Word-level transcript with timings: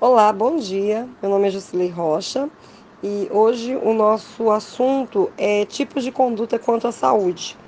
Olá, 0.00 0.32
bom 0.32 0.58
dia. 0.58 1.08
Meu 1.20 1.28
nome 1.28 1.48
é 1.48 1.50
Jusilei 1.50 1.88
Rocha 1.88 2.48
e 3.02 3.28
hoje 3.32 3.74
o 3.74 3.92
nosso 3.92 4.48
assunto 4.48 5.28
é 5.36 5.64
tipos 5.64 6.04
de 6.04 6.12
conduta 6.12 6.56
quanto 6.56 6.86
à 6.86 6.92
saúde. 6.92 7.58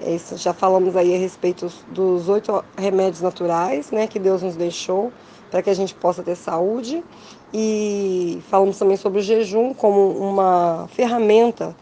É 0.00 0.16
isso, 0.16 0.36
já 0.36 0.52
falamos 0.52 0.96
aí 0.96 1.14
a 1.14 1.16
respeito 1.16 1.70
dos 1.92 2.28
oito 2.28 2.64
remédios 2.76 3.20
naturais, 3.20 3.92
né, 3.92 4.08
que 4.08 4.18
Deus 4.18 4.42
nos 4.42 4.56
deixou 4.56 5.12
para 5.48 5.62
que 5.62 5.70
a 5.70 5.74
gente 5.74 5.94
possa 5.94 6.24
ter 6.24 6.34
saúde 6.34 7.04
e 7.52 8.42
falamos 8.50 8.76
também 8.76 8.96
sobre 8.96 9.20
o 9.20 9.22
jejum 9.22 9.72
como 9.72 10.08
uma 10.08 10.88
ferramenta 10.88 11.72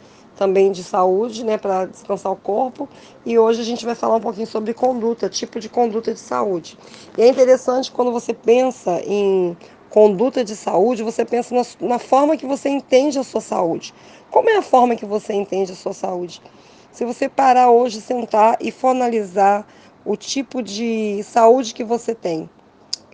também 0.43 0.73
de 0.73 0.83
saúde, 0.83 1.45
né, 1.45 1.57
para 1.57 1.87
descansar 1.87 2.33
o 2.33 2.37
corpo. 2.37 2.89
E 3.25 3.39
hoje 3.39 3.61
a 3.61 3.65
gente 3.65 3.85
vai 3.85 3.95
falar 3.95 4.17
um 4.17 4.21
pouquinho 4.21 4.49
sobre 4.49 4.75
conduta, 4.75 5.29
tipo 5.29 5.61
de 5.61 5.69
conduta 5.69 6.13
de 6.13 6.19
saúde. 6.19 6.77
E 7.17 7.23
é 7.23 7.29
interessante 7.29 7.93
quando 7.93 8.11
você 8.11 8.35
pensa 8.35 9.01
em 9.07 9.57
conduta 9.89 10.45
de 10.45 10.57
saúde, 10.57 11.05
você 11.05 11.25
pensa 11.25 11.55
na, 11.55 11.63
na 11.86 11.99
forma 12.00 12.36
que 12.36 12.45
você 12.45 12.69
entende 12.69 13.21
a 13.21 13.23
sua 13.23 13.41
saúde. 13.41 13.95
Como 14.33 14.50
é 14.50 14.57
a 14.57 14.63
forma 14.63 14.97
que 14.97 15.07
você 15.07 15.33
entende 15.33 15.71
a 15.71 15.77
sua 15.77 15.93
saúde? 15.93 16.43
Se 16.91 17.05
você 17.05 17.29
parar 17.29 17.71
hoje, 17.71 18.00
sentar 18.00 18.57
e 18.61 18.72
finalizar 18.72 19.64
o 20.05 20.17
tipo 20.17 20.61
de 20.61 21.22
saúde 21.22 21.72
que 21.72 21.85
você 21.85 22.17
tem 22.17 22.50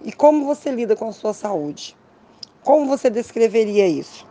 e 0.02 0.12
como 0.12 0.46
você 0.46 0.70
lida 0.70 0.96
com 0.96 1.08
a 1.08 1.12
sua 1.12 1.34
saúde, 1.34 1.94
como 2.62 2.86
você 2.86 3.10
descreveria 3.10 3.86
isso? 3.86 4.26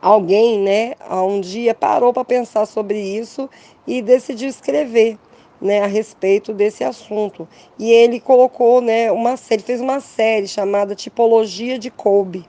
Alguém, 0.00 0.58
né, 0.58 0.94
um 1.10 1.40
dia 1.40 1.74
parou 1.74 2.12
para 2.12 2.24
pensar 2.24 2.66
sobre 2.66 2.98
isso 2.98 3.48
e 3.86 4.00
decidiu 4.00 4.48
escrever, 4.48 5.18
né, 5.60 5.80
a 5.82 5.86
respeito 5.86 6.52
desse 6.52 6.82
assunto. 6.82 7.46
E 7.78 7.90
ele 7.90 8.18
colocou, 8.18 8.80
né, 8.80 9.12
uma 9.12 9.36
série, 9.36 9.62
fez 9.62 9.80
uma 9.80 10.00
série 10.00 10.48
chamada 10.48 10.94
Tipologia 10.94 11.78
de 11.78 11.90
Kolbe. 11.90 12.46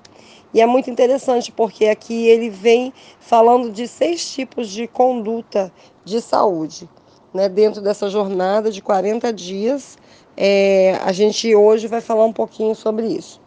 E 0.54 0.62
é 0.62 0.66
muito 0.66 0.90
interessante 0.90 1.52
porque 1.52 1.86
aqui 1.86 2.28
ele 2.28 2.50
vem 2.50 2.94
falando 3.20 3.72
de 3.72 3.88
seis 3.88 4.34
tipos 4.34 4.70
de 4.70 4.88
conduta 4.88 5.72
de 6.04 6.22
saúde, 6.22 6.90
né, 7.34 7.48
dentro 7.48 7.82
dessa 7.82 8.10
jornada 8.10 8.72
de 8.72 8.82
40 8.82 9.32
dias. 9.32 9.98
É, 10.36 10.98
a 11.04 11.12
gente 11.12 11.54
hoje 11.56 11.88
vai 11.88 12.02
falar 12.02 12.26
um 12.26 12.34
pouquinho 12.34 12.76
sobre 12.76 13.08
isso. 13.08 13.42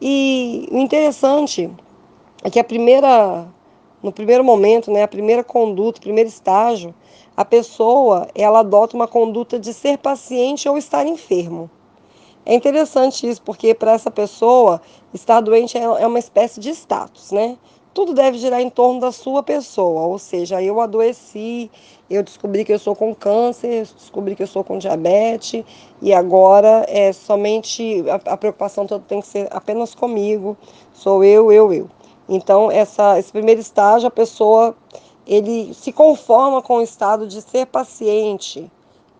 E 0.00 0.68
o 0.70 0.78
interessante 0.78 1.70
é 2.42 2.50
que 2.50 2.58
a 2.58 2.64
primeira, 2.64 3.46
no 4.02 4.12
primeiro 4.12 4.44
momento, 4.44 4.90
né, 4.90 5.02
a 5.02 5.08
primeira 5.08 5.42
conduta, 5.42 5.98
o 5.98 6.02
primeiro 6.02 6.28
estágio, 6.28 6.94
a 7.36 7.44
pessoa 7.44 8.28
ela 8.34 8.60
adota 8.60 8.96
uma 8.96 9.08
conduta 9.08 9.58
de 9.58 9.72
ser 9.72 9.98
paciente 9.98 10.68
ou 10.68 10.78
estar 10.78 11.06
enfermo. 11.06 11.70
É 12.44 12.54
interessante 12.54 13.28
isso, 13.28 13.42
porque 13.42 13.74
para 13.74 13.92
essa 13.92 14.10
pessoa, 14.10 14.80
estar 15.12 15.40
doente 15.40 15.76
é, 15.76 15.82
é 15.82 16.06
uma 16.06 16.18
espécie 16.18 16.58
de 16.58 16.70
status, 16.70 17.30
né? 17.30 17.58
Tudo 17.92 18.14
deve 18.14 18.38
girar 18.38 18.60
em 18.60 18.70
torno 18.70 19.00
da 19.00 19.10
sua 19.10 19.42
pessoa, 19.42 20.02
ou 20.02 20.18
seja, 20.18 20.62
eu 20.62 20.80
adoeci, 20.80 21.70
eu 22.08 22.22
descobri 22.22 22.64
que 22.64 22.72
eu 22.72 22.78
sou 22.78 22.94
com 22.94 23.14
câncer, 23.14 23.86
descobri 23.96 24.36
que 24.36 24.42
eu 24.42 24.46
sou 24.46 24.62
com 24.62 24.78
diabetes, 24.78 25.64
e 26.00 26.12
agora 26.14 26.86
é 26.88 27.12
somente 27.12 28.04
a, 28.08 28.32
a 28.32 28.36
preocupação 28.36 28.86
toda 28.86 29.04
tem 29.06 29.20
que 29.20 29.26
ser 29.26 29.48
apenas 29.50 29.94
comigo, 29.94 30.56
sou 30.92 31.24
eu, 31.24 31.52
eu, 31.52 31.72
eu. 31.72 31.90
Então, 32.28 32.70
essa, 32.70 33.18
esse 33.18 33.32
primeiro 33.32 33.60
estágio, 33.60 34.08
a 34.08 34.10
pessoa 34.10 34.76
ele 35.26 35.72
se 35.74 35.92
conforma 35.92 36.60
com 36.60 36.76
o 36.76 36.82
estado 36.82 37.26
de 37.26 37.40
ser 37.40 37.66
paciente, 37.66 38.70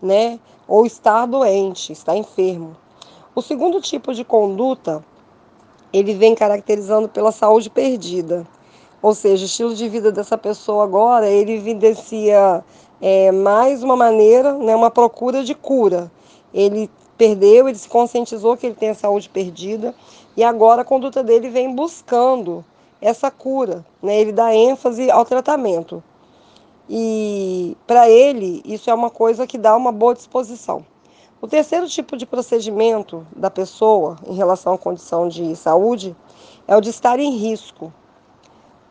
né? 0.01 0.39
Ou 0.67 0.85
estar 0.85 1.25
doente, 1.25 1.91
estar 1.91 2.15
enfermo. 2.15 2.75
O 3.35 3.41
segundo 3.41 3.81
tipo 3.81 4.13
de 4.13 4.23
conduta, 4.23 5.03
ele 5.91 6.13
vem 6.13 6.35
caracterizando 6.35 7.09
pela 7.09 7.31
saúde 7.31 7.69
perdida. 7.69 8.45
Ou 9.01 9.15
seja, 9.15 9.43
o 9.43 9.45
estilo 9.45 9.73
de 9.73 9.87
vida 9.87 10.11
dessa 10.11 10.37
pessoa 10.37 10.83
agora, 10.83 11.27
ele 11.27 11.53
evidencia 11.53 12.63
é, 13.01 13.31
mais 13.31 13.81
uma 13.81 13.95
maneira, 13.95 14.53
né, 14.53 14.75
uma 14.75 14.91
procura 14.91 15.43
de 15.43 15.55
cura. 15.55 16.11
Ele 16.53 16.89
perdeu, 17.17 17.67
ele 17.67 17.77
se 17.77 17.87
conscientizou 17.87 18.57
que 18.57 18.65
ele 18.65 18.75
tem 18.75 18.89
a 18.89 18.95
saúde 18.95 19.29
perdida 19.29 19.95
e 20.35 20.43
agora 20.43 20.81
a 20.81 20.85
conduta 20.85 21.23
dele 21.23 21.49
vem 21.49 21.73
buscando 21.73 22.63
essa 23.01 23.31
cura, 23.31 23.85
né? 24.01 24.19
Ele 24.19 24.31
dá 24.31 24.53
ênfase 24.53 25.09
ao 25.09 25.25
tratamento. 25.25 26.03
E 26.89 27.77
para 27.85 28.09
ele, 28.09 28.61
isso 28.65 28.89
é 28.89 28.93
uma 28.93 29.09
coisa 29.09 29.45
que 29.45 29.57
dá 29.57 29.75
uma 29.75 29.91
boa 29.91 30.13
disposição. 30.13 30.83
O 31.41 31.47
terceiro 31.47 31.87
tipo 31.87 32.17
de 32.17 32.25
procedimento 32.25 33.25
da 33.35 33.49
pessoa 33.49 34.17
em 34.27 34.33
relação 34.33 34.73
à 34.73 34.77
condição 34.77 35.29
de 35.29 35.55
saúde 35.55 36.15
é 36.67 36.75
o 36.75 36.81
de 36.81 36.89
estar 36.89 37.19
em 37.19 37.37
risco. 37.37 37.93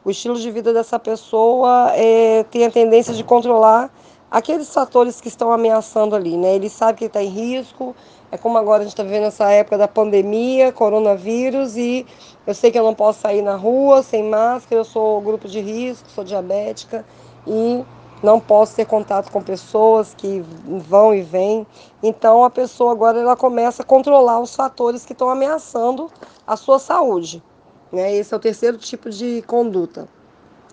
O 0.04 0.10
estilo 0.10 0.36
de 0.36 0.50
vida 0.50 0.72
dessa 0.72 0.98
pessoa 0.98 1.92
é, 1.94 2.44
tem 2.44 2.64
a 2.64 2.70
tendência 2.70 3.12
de 3.12 3.22
controlar 3.22 3.92
aqueles 4.30 4.72
fatores 4.72 5.20
que 5.20 5.28
estão 5.28 5.52
ameaçando 5.52 6.14
ali, 6.14 6.36
né? 6.36 6.54
Ele 6.54 6.70
sabe 6.70 6.98
que 6.98 7.04
está 7.04 7.22
em 7.22 7.28
risco, 7.28 7.94
é 8.30 8.36
como 8.36 8.58
agora 8.58 8.80
a 8.80 8.84
gente 8.84 8.92
está 8.92 9.02
vivendo 9.02 9.24
essa 9.24 9.50
época 9.50 9.78
da 9.78 9.88
pandemia, 9.88 10.70
coronavírus, 10.70 11.76
e 11.76 12.06
eu 12.46 12.54
sei 12.54 12.70
que 12.70 12.78
eu 12.78 12.84
não 12.84 12.94
posso 12.94 13.20
sair 13.20 13.40
na 13.40 13.56
rua 13.56 14.02
sem 14.02 14.22
máscara, 14.22 14.80
eu 14.80 14.84
sou 14.84 15.20
grupo 15.20 15.48
de 15.48 15.60
risco, 15.60 16.10
sou 16.10 16.24
diabética 16.24 17.04
e 17.46 17.82
não 18.22 18.38
posso 18.38 18.76
ter 18.76 18.84
contato 18.84 19.30
com 19.30 19.40
pessoas 19.42 20.12
que 20.14 20.44
vão 20.66 21.14
e 21.14 21.22
vêm. 21.22 21.66
Então 22.02 22.44
a 22.44 22.50
pessoa 22.50 22.92
agora 22.92 23.18
ela 23.18 23.36
começa 23.36 23.82
a 23.82 23.86
controlar 23.86 24.40
os 24.40 24.54
fatores 24.54 25.06
que 25.06 25.12
estão 25.12 25.30
ameaçando 25.30 26.10
a 26.46 26.56
sua 26.56 26.78
saúde. 26.78 27.42
Né? 27.90 28.14
Esse 28.14 28.34
é 28.34 28.36
o 28.36 28.40
terceiro 28.40 28.76
tipo 28.76 29.08
de 29.08 29.42
conduta. 29.46 30.06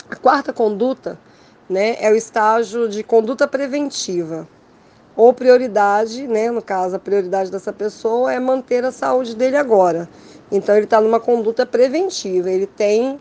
A 0.09 0.15
quarta 0.17 0.51
conduta 0.51 1.17
né, 1.69 1.95
é 1.99 2.11
o 2.11 2.15
estágio 2.15 2.89
de 2.89 3.01
conduta 3.01 3.47
preventiva 3.47 4.45
ou 5.15 5.33
prioridade, 5.33 6.27
né? 6.27 6.51
No 6.51 6.61
caso, 6.61 6.95
a 6.95 6.99
prioridade 6.99 7.51
dessa 7.51 7.71
pessoa 7.71 8.33
é 8.33 8.39
manter 8.39 8.83
a 8.83 8.91
saúde 8.91 9.35
dele 9.35 9.57
agora. 9.57 10.09
Então, 10.51 10.75
ele 10.75 10.85
está 10.85 10.99
numa 10.99 11.19
conduta 11.19 11.65
preventiva, 11.65 12.49
ele 12.49 12.67
tem 12.67 13.19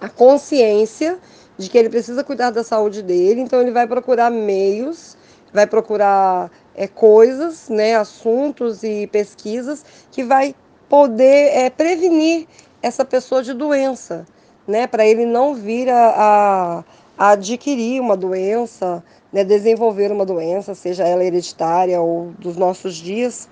a 0.00 0.08
consciência 0.08 1.18
de 1.58 1.68
que 1.68 1.78
ele 1.78 1.88
precisa 1.88 2.22
cuidar 2.22 2.50
da 2.50 2.62
saúde 2.62 3.02
dele, 3.02 3.40
então 3.40 3.60
ele 3.60 3.70
vai 3.70 3.86
procurar 3.86 4.30
meios, 4.30 5.16
vai 5.52 5.66
procurar 5.66 6.50
é, 6.74 6.86
coisas, 6.86 7.68
né, 7.68 7.96
assuntos 7.96 8.82
e 8.82 9.06
pesquisas 9.06 9.84
que 10.10 10.22
vai 10.22 10.54
poder 10.88 11.56
é, 11.56 11.70
prevenir 11.70 12.46
essa 12.82 13.04
pessoa 13.04 13.42
de 13.42 13.54
doença, 13.54 14.26
né, 14.66 14.86
para 14.86 15.06
ele 15.06 15.24
não 15.24 15.54
vir 15.54 15.88
a, 15.88 16.14
a, 16.16 16.84
adquirir 17.18 18.00
uma 18.00 18.16
doença, 18.16 19.02
né, 19.32 19.44
desenvolver 19.44 20.12
uma 20.12 20.26
doença, 20.26 20.74
seja 20.74 21.04
ela 21.04 21.24
hereditária 21.24 22.00
ou 22.00 22.32
dos 22.38 22.56
nossos 22.56 22.94
dias. 22.96 23.48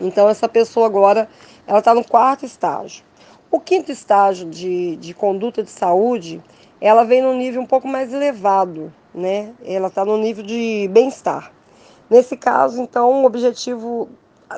Então, 0.00 0.28
essa 0.28 0.48
pessoa 0.48 0.86
agora 0.86 1.28
ela 1.66 1.78
está 1.78 1.94
no 1.94 2.04
quarto 2.04 2.44
estágio. 2.44 3.04
O 3.50 3.60
quinto 3.60 3.92
estágio 3.92 4.48
de, 4.48 4.96
de 4.96 5.12
conduta 5.12 5.62
de 5.62 5.70
saúde, 5.70 6.42
ela 6.80 7.04
vem 7.04 7.22
num 7.22 7.36
nível 7.36 7.60
um 7.60 7.66
pouco 7.66 7.86
mais 7.86 8.12
elevado, 8.12 8.92
né? 9.14 9.52
Ela 9.64 9.88
está 9.88 10.04
no 10.04 10.16
nível 10.16 10.44
de 10.44 10.88
bem-estar. 10.92 11.52
Nesse 12.08 12.36
caso, 12.36 12.80
então, 12.80 13.22
o 13.22 13.24
objetivo 13.24 14.08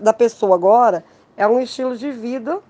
da 0.03 0.13
pessoa 0.13 0.55
agora 0.55 1.05
é 1.37 1.47
um 1.47 1.61
estilo 1.61 1.97
de 1.97 2.11
vida, 2.11 2.61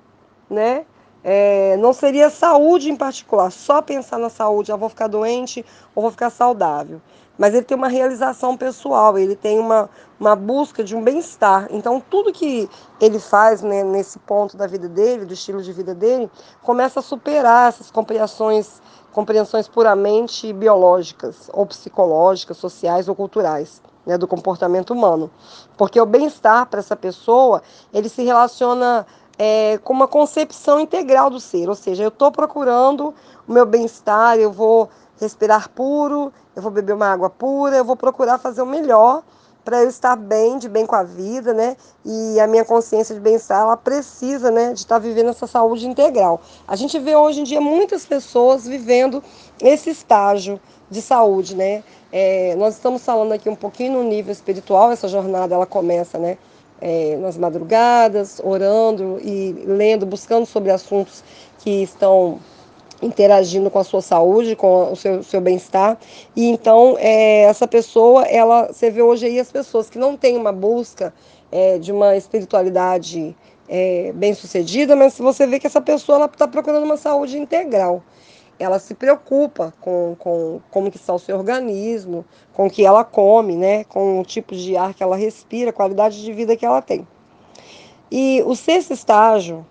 né? 0.48 0.84
É, 1.24 1.76
não 1.76 1.92
seria 1.92 2.30
saúde 2.30 2.90
em 2.90 2.96
particular, 2.96 3.50
só 3.50 3.80
pensar 3.80 4.18
na 4.18 4.28
saúde, 4.28 4.72
eu 4.72 4.78
vou 4.78 4.88
ficar 4.88 5.06
doente 5.06 5.64
ou 5.94 6.02
vou 6.02 6.10
ficar 6.10 6.30
saudável 6.30 7.00
mas 7.38 7.54
ele 7.54 7.64
tem 7.64 7.76
uma 7.76 7.88
realização 7.88 8.56
pessoal, 8.56 9.18
ele 9.18 9.34
tem 9.34 9.58
uma, 9.58 9.88
uma 10.20 10.36
busca 10.36 10.84
de 10.84 10.94
um 10.94 11.02
bem-estar. 11.02 11.66
Então, 11.70 12.00
tudo 12.00 12.32
que 12.32 12.68
ele 13.00 13.18
faz 13.18 13.62
né, 13.62 13.82
nesse 13.82 14.18
ponto 14.18 14.56
da 14.56 14.66
vida 14.66 14.88
dele, 14.88 15.24
do 15.24 15.32
estilo 15.32 15.62
de 15.62 15.72
vida 15.72 15.94
dele, 15.94 16.30
começa 16.62 17.00
a 17.00 17.02
superar 17.02 17.68
essas 17.68 17.90
compreensões, 17.90 18.80
compreensões 19.12 19.66
puramente 19.66 20.52
biológicas, 20.52 21.50
ou 21.52 21.66
psicológicas, 21.66 22.56
sociais 22.56 23.08
ou 23.08 23.14
culturais. 23.14 23.80
Né, 24.04 24.18
do 24.18 24.26
comportamento 24.26 24.90
humano, 24.90 25.30
porque 25.76 26.00
o 26.00 26.04
bem-estar 26.04 26.66
para 26.66 26.80
essa 26.80 26.96
pessoa 26.96 27.62
ele 27.94 28.08
se 28.08 28.24
relaciona 28.24 29.06
é, 29.38 29.78
com 29.82 29.92
uma 29.92 30.08
concepção 30.08 30.78
integral 30.80 31.30
do 31.30 31.40
ser, 31.40 31.68
ou 31.68 31.74
seja, 31.74 32.02
eu 32.02 32.08
estou 32.08 32.30
procurando 32.30 33.14
o 33.46 33.52
meu 33.52 33.66
bem-estar, 33.66 34.36
eu 34.38 34.52
vou 34.52 34.88
respirar 35.20 35.68
puro, 35.70 36.32
eu 36.54 36.62
vou 36.62 36.70
beber 36.70 36.94
uma 36.94 37.06
água 37.06 37.30
pura, 37.30 37.76
eu 37.76 37.84
vou 37.84 37.96
procurar 37.96 38.38
fazer 38.38 38.62
o 38.62 38.66
melhor 38.66 39.22
para 39.64 39.82
eu 39.82 39.88
estar 39.88 40.16
bem, 40.16 40.58
de 40.58 40.68
bem 40.68 40.84
com 40.84 40.96
a 40.96 41.04
vida, 41.04 41.54
né? 41.54 41.76
E 42.04 42.40
a 42.40 42.46
minha 42.46 42.64
consciência 42.64 43.14
de 43.14 43.20
bem-estar, 43.20 43.60
ela 43.60 43.76
precisa, 43.76 44.50
né, 44.50 44.72
de 44.72 44.80
estar 44.80 44.98
vivendo 44.98 45.30
essa 45.30 45.46
saúde 45.46 45.86
integral. 45.86 46.40
A 46.66 46.74
gente 46.74 46.98
vê 46.98 47.14
hoje 47.14 47.40
em 47.40 47.44
dia 47.44 47.60
muitas 47.60 48.04
pessoas 48.04 48.66
vivendo 48.66 49.22
esse 49.60 49.90
estágio 49.90 50.60
de 50.90 51.00
saúde, 51.00 51.54
né? 51.54 51.84
É, 52.10 52.54
nós 52.56 52.74
estamos 52.74 53.04
falando 53.04 53.32
aqui 53.32 53.48
um 53.48 53.54
pouquinho 53.54 53.92
no 53.92 54.02
nível 54.02 54.32
espiritual, 54.32 54.90
essa 54.90 55.08
jornada 55.08 55.54
ela 55.54 55.66
começa, 55.66 56.18
né? 56.18 56.36
É, 56.82 57.16
nas 57.16 57.38
madrugadas, 57.38 58.40
orando 58.42 59.20
e 59.22 59.52
lendo, 59.64 60.04
buscando 60.04 60.44
sobre 60.44 60.72
assuntos 60.72 61.22
que 61.60 61.82
estão 61.84 62.40
interagindo 63.00 63.70
com 63.70 63.78
a 63.78 63.84
sua 63.84 64.02
saúde, 64.02 64.56
com 64.56 64.92
o 64.92 64.96
seu, 64.96 65.22
seu 65.22 65.40
bem-estar. 65.40 65.96
E 66.34 66.48
então, 66.48 66.96
é, 66.98 67.42
essa 67.44 67.68
pessoa, 67.68 68.24
ela, 68.24 68.66
você 68.72 68.90
vê 68.90 69.00
hoje 69.00 69.26
aí 69.26 69.38
as 69.38 69.50
pessoas 69.50 69.88
que 69.88 69.98
não 69.98 70.16
têm 70.16 70.36
uma 70.36 70.52
busca 70.52 71.14
é, 71.50 71.78
de 71.78 71.92
uma 71.92 72.16
espiritualidade 72.16 73.36
é, 73.68 74.12
bem 74.14 74.34
sucedida, 74.34 74.96
mas 74.96 75.16
você 75.16 75.46
vê 75.46 75.60
que 75.60 75.66
essa 75.66 75.80
pessoa 75.80 76.24
está 76.26 76.48
procurando 76.48 76.84
uma 76.84 76.96
saúde 76.96 77.38
integral. 77.38 78.02
Ela 78.58 78.78
se 78.78 78.94
preocupa 78.94 79.72
com, 79.80 80.14
com 80.18 80.60
como 80.70 80.90
que 80.90 80.96
está 80.96 81.12
o 81.12 81.18
seu 81.18 81.36
organismo, 81.36 82.24
com 82.52 82.66
o 82.66 82.70
que 82.70 82.84
ela 82.84 83.04
come, 83.04 83.56
né, 83.56 83.84
com 83.84 84.20
o 84.20 84.24
tipo 84.24 84.54
de 84.54 84.76
ar 84.76 84.94
que 84.94 85.02
ela 85.02 85.16
respira, 85.16 85.70
a 85.70 85.72
qualidade 85.72 86.22
de 86.22 86.32
vida 86.32 86.56
que 86.56 86.64
ela 86.64 86.80
tem. 86.80 87.06
E 88.10 88.42
o 88.46 88.54
sexto 88.54 88.92
estágio, 88.92 89.66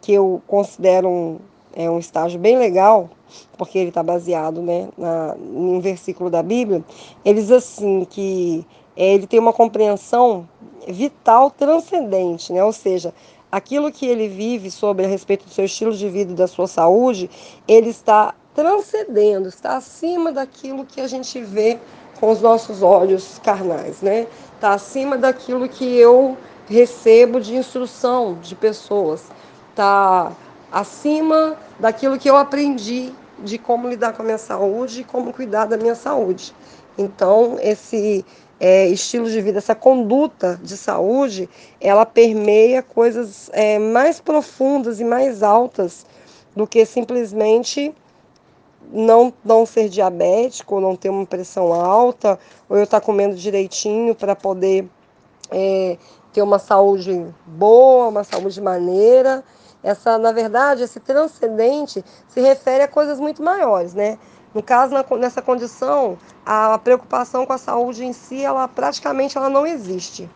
que 0.00 0.12
eu 0.12 0.40
considero 0.46 1.08
um, 1.08 1.38
é 1.74 1.90
um 1.90 1.98
estágio 1.98 2.38
bem 2.38 2.56
legal, 2.56 3.10
porque 3.56 3.78
ele 3.78 3.88
está 3.88 4.02
baseado 4.02 4.62
né, 4.62 4.88
na, 4.96 5.36
em 5.36 5.76
um 5.76 5.80
versículo 5.80 6.30
da 6.30 6.42
Bíblia. 6.42 6.84
Ele 7.24 7.40
diz 7.40 7.50
assim 7.50 8.04
que 8.08 8.66
é, 8.96 9.14
ele 9.14 9.26
tem 9.26 9.38
uma 9.38 9.52
compreensão 9.52 10.48
vital 10.86 11.50
transcendente, 11.50 12.52
né? 12.52 12.62
ou 12.62 12.72
seja, 12.72 13.14
aquilo 13.50 13.90
que 13.90 14.06
ele 14.06 14.28
vive 14.28 14.70
sobre 14.70 15.04
a 15.04 15.08
respeito 15.08 15.44
do 15.44 15.50
seu 15.50 15.64
estilo 15.64 15.92
de 15.92 16.08
vida 16.08 16.32
e 16.32 16.36
da 16.36 16.46
sua 16.46 16.66
saúde, 16.66 17.30
ele 17.66 17.90
está 17.90 18.34
transcendendo, 18.54 19.48
está 19.48 19.76
acima 19.76 20.32
daquilo 20.32 20.84
que 20.84 21.00
a 21.00 21.06
gente 21.06 21.40
vê 21.40 21.78
com 22.18 22.30
os 22.30 22.40
nossos 22.40 22.82
olhos 22.82 23.40
carnais, 23.42 24.02
né? 24.02 24.26
Está 24.54 24.74
acima 24.74 25.16
daquilo 25.16 25.68
que 25.68 25.96
eu 25.96 26.36
recebo 26.68 27.40
de 27.40 27.56
instrução 27.56 28.38
de 28.42 28.54
pessoas, 28.54 29.24
está 29.70 30.32
acima 30.70 31.56
daquilo 31.78 32.18
que 32.18 32.28
eu 32.28 32.36
aprendi 32.36 33.12
de 33.42 33.58
como 33.58 33.88
lidar 33.88 34.12
com 34.12 34.22
a 34.22 34.24
minha 34.24 34.38
saúde 34.38 35.00
e 35.00 35.04
como 35.04 35.32
cuidar 35.32 35.64
da 35.64 35.76
minha 35.76 35.94
saúde. 35.94 36.54
Então, 36.98 37.56
esse 37.60 38.24
é, 38.60 38.86
estilo 38.88 39.30
de 39.30 39.40
vida, 39.40 39.56
essa 39.56 39.74
conduta 39.74 40.60
de 40.62 40.76
saúde, 40.76 41.48
ela 41.80 42.04
permeia 42.04 42.82
coisas 42.82 43.48
é, 43.54 43.78
mais 43.78 44.20
profundas 44.20 45.00
e 45.00 45.04
mais 45.04 45.42
altas 45.42 46.04
do 46.54 46.66
que 46.66 46.84
simplesmente 46.84 47.94
não, 48.92 49.32
não 49.42 49.64
ser 49.64 49.88
diabético, 49.88 50.74
ou 50.74 50.80
não 50.80 50.94
ter 50.94 51.08
uma 51.08 51.24
pressão 51.24 51.72
alta, 51.72 52.38
ou 52.68 52.76
eu 52.76 52.84
estar 52.84 53.00
comendo 53.00 53.34
direitinho 53.34 54.14
para 54.14 54.36
poder 54.36 54.86
é, 55.50 55.96
ter 56.32 56.42
uma 56.42 56.58
saúde 56.58 57.26
boa, 57.46 58.08
uma 58.08 58.24
saúde 58.24 58.60
maneira. 58.60 59.42
Essa, 59.82 60.18
na 60.18 60.32
verdade, 60.32 60.82
esse 60.82 61.00
transcendente 61.00 62.04
se 62.28 62.40
refere 62.40 62.82
a 62.84 62.88
coisas 62.88 63.18
muito 63.18 63.42
maiores, 63.42 63.94
né? 63.94 64.18
No 64.54 64.62
caso, 64.62 64.94
nessa 65.18 65.40
condição, 65.40 66.18
a 66.44 66.76
preocupação 66.78 67.46
com 67.46 67.52
a 67.52 67.58
saúde 67.58 68.04
em 68.04 68.12
si, 68.12 68.42
ela 68.42 68.66
praticamente 68.66 69.38
ela 69.38 69.48
não 69.48 69.66
existe. 69.66 70.28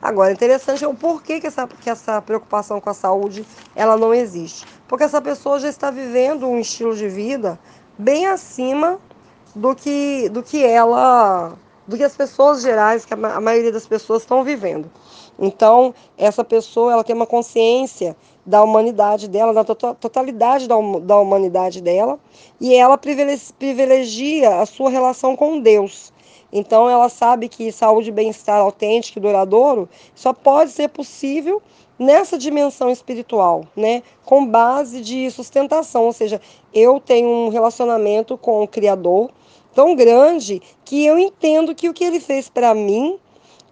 Agora, 0.00 0.32
interessante 0.32 0.84
é 0.84 0.88
o 0.88 0.94
porquê 0.94 1.40
que 1.40 1.46
essa, 1.46 1.66
que 1.66 1.88
essa 1.88 2.20
preocupação 2.20 2.80
com 2.80 2.90
a 2.90 2.94
saúde 2.94 3.46
ela 3.74 3.96
não 3.96 4.12
existe. 4.12 4.66
Porque 4.88 5.04
essa 5.04 5.22
pessoa 5.22 5.60
já 5.60 5.68
está 5.68 5.90
vivendo 5.90 6.46
um 6.46 6.58
estilo 6.58 6.94
de 6.94 7.08
vida 7.08 7.58
bem 7.96 8.26
acima 8.26 8.98
do 9.54 9.74
que, 9.74 10.28
do 10.28 10.42
que 10.42 10.64
ela, 10.64 11.52
do 11.86 11.96
que 11.96 12.02
as 12.02 12.16
pessoas 12.16 12.62
gerais, 12.62 13.04
que 13.04 13.14
a, 13.14 13.36
a 13.36 13.40
maioria 13.40 13.70
das 13.70 13.86
pessoas 13.86 14.22
estão 14.22 14.42
vivendo. 14.42 14.90
Então, 15.38 15.94
essa 16.18 16.44
pessoa 16.44 16.92
ela 16.92 17.04
tem 17.04 17.14
uma 17.14 17.26
consciência 17.26 18.16
da 18.44 18.62
humanidade 18.62 19.28
dela, 19.28 19.54
da 19.54 19.64
totalidade 19.64 20.66
da, 20.66 20.74
da 21.00 21.18
humanidade 21.18 21.80
dela, 21.80 22.18
e 22.60 22.74
ela 22.74 22.98
privilegia 22.98 24.60
a 24.60 24.66
sua 24.66 24.90
relação 24.90 25.36
com 25.36 25.60
Deus. 25.60 26.12
Então, 26.52 26.90
ela 26.90 27.08
sabe 27.08 27.48
que 27.48 27.72
saúde 27.72 28.10
e 28.10 28.12
bem-estar 28.12 28.60
autêntico 28.60 29.18
e 29.18 29.22
duradouro 29.22 29.88
só 30.14 30.32
pode 30.32 30.70
ser 30.70 30.88
possível 30.88 31.62
nessa 31.98 32.36
dimensão 32.36 32.90
espiritual, 32.90 33.64
né? 33.76 34.02
Com 34.24 34.44
base 34.44 35.00
de 35.00 35.30
sustentação, 35.30 36.04
ou 36.04 36.12
seja, 36.12 36.40
eu 36.74 37.00
tenho 37.00 37.28
um 37.28 37.48
relacionamento 37.48 38.36
com 38.36 38.62
o 38.62 38.68
Criador 38.68 39.30
tão 39.74 39.94
grande 39.94 40.60
que 40.84 41.06
eu 41.06 41.18
entendo 41.18 41.74
que 41.74 41.88
o 41.88 41.94
que 41.94 42.04
ele 42.04 42.20
fez 42.20 42.48
para 42.48 42.74
mim 42.74 43.18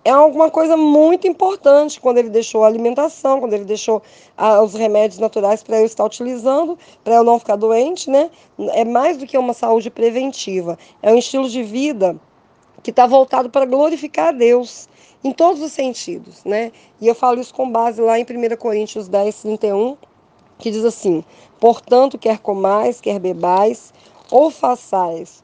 é 0.04 0.10
alguma 0.10 0.50
coisa 0.50 0.76
muito 0.76 1.26
importante 1.26 2.00
quando 2.00 2.18
ele 2.18 2.30
deixou 2.30 2.64
a 2.64 2.66
alimentação, 2.66 3.40
quando 3.40 3.52
ele 3.52 3.64
deixou 3.64 4.02
ah, 4.36 4.62
os 4.62 4.74
remédios 4.74 5.18
naturais 5.18 5.62
para 5.62 5.78
eu 5.78 5.84
estar 5.84 6.04
utilizando, 6.04 6.78
para 7.04 7.16
eu 7.16 7.24
não 7.24 7.38
ficar 7.38 7.56
doente, 7.56 8.08
né? 8.08 8.30
É 8.72 8.84
mais 8.84 9.18
do 9.18 9.26
que 9.26 9.36
uma 9.36 9.52
saúde 9.52 9.90
preventiva, 9.90 10.78
é 11.02 11.12
um 11.12 11.18
estilo 11.18 11.48
de 11.48 11.62
vida 11.62 12.16
que 12.82 12.90
está 12.90 13.06
voltado 13.06 13.50
para 13.50 13.66
glorificar 13.66 14.28
a 14.28 14.32
Deus 14.32 14.88
em 15.22 15.32
todos 15.32 15.60
os 15.60 15.72
sentidos, 15.72 16.44
né? 16.44 16.72
E 16.98 17.06
eu 17.06 17.14
falo 17.14 17.38
isso 17.38 17.52
com 17.52 17.70
base 17.70 18.00
lá 18.00 18.18
em 18.18 18.22
1 18.22 18.56
Coríntios 18.56 19.06
10, 19.06 19.42
31, 19.42 19.98
que 20.58 20.70
diz 20.70 20.84
assim: 20.84 21.22
Portanto, 21.58 22.18
quer 22.18 22.38
comais, 22.38 23.02
quer 23.02 23.18
bebais, 23.18 23.92
ou 24.30 24.50
façais 24.50 25.42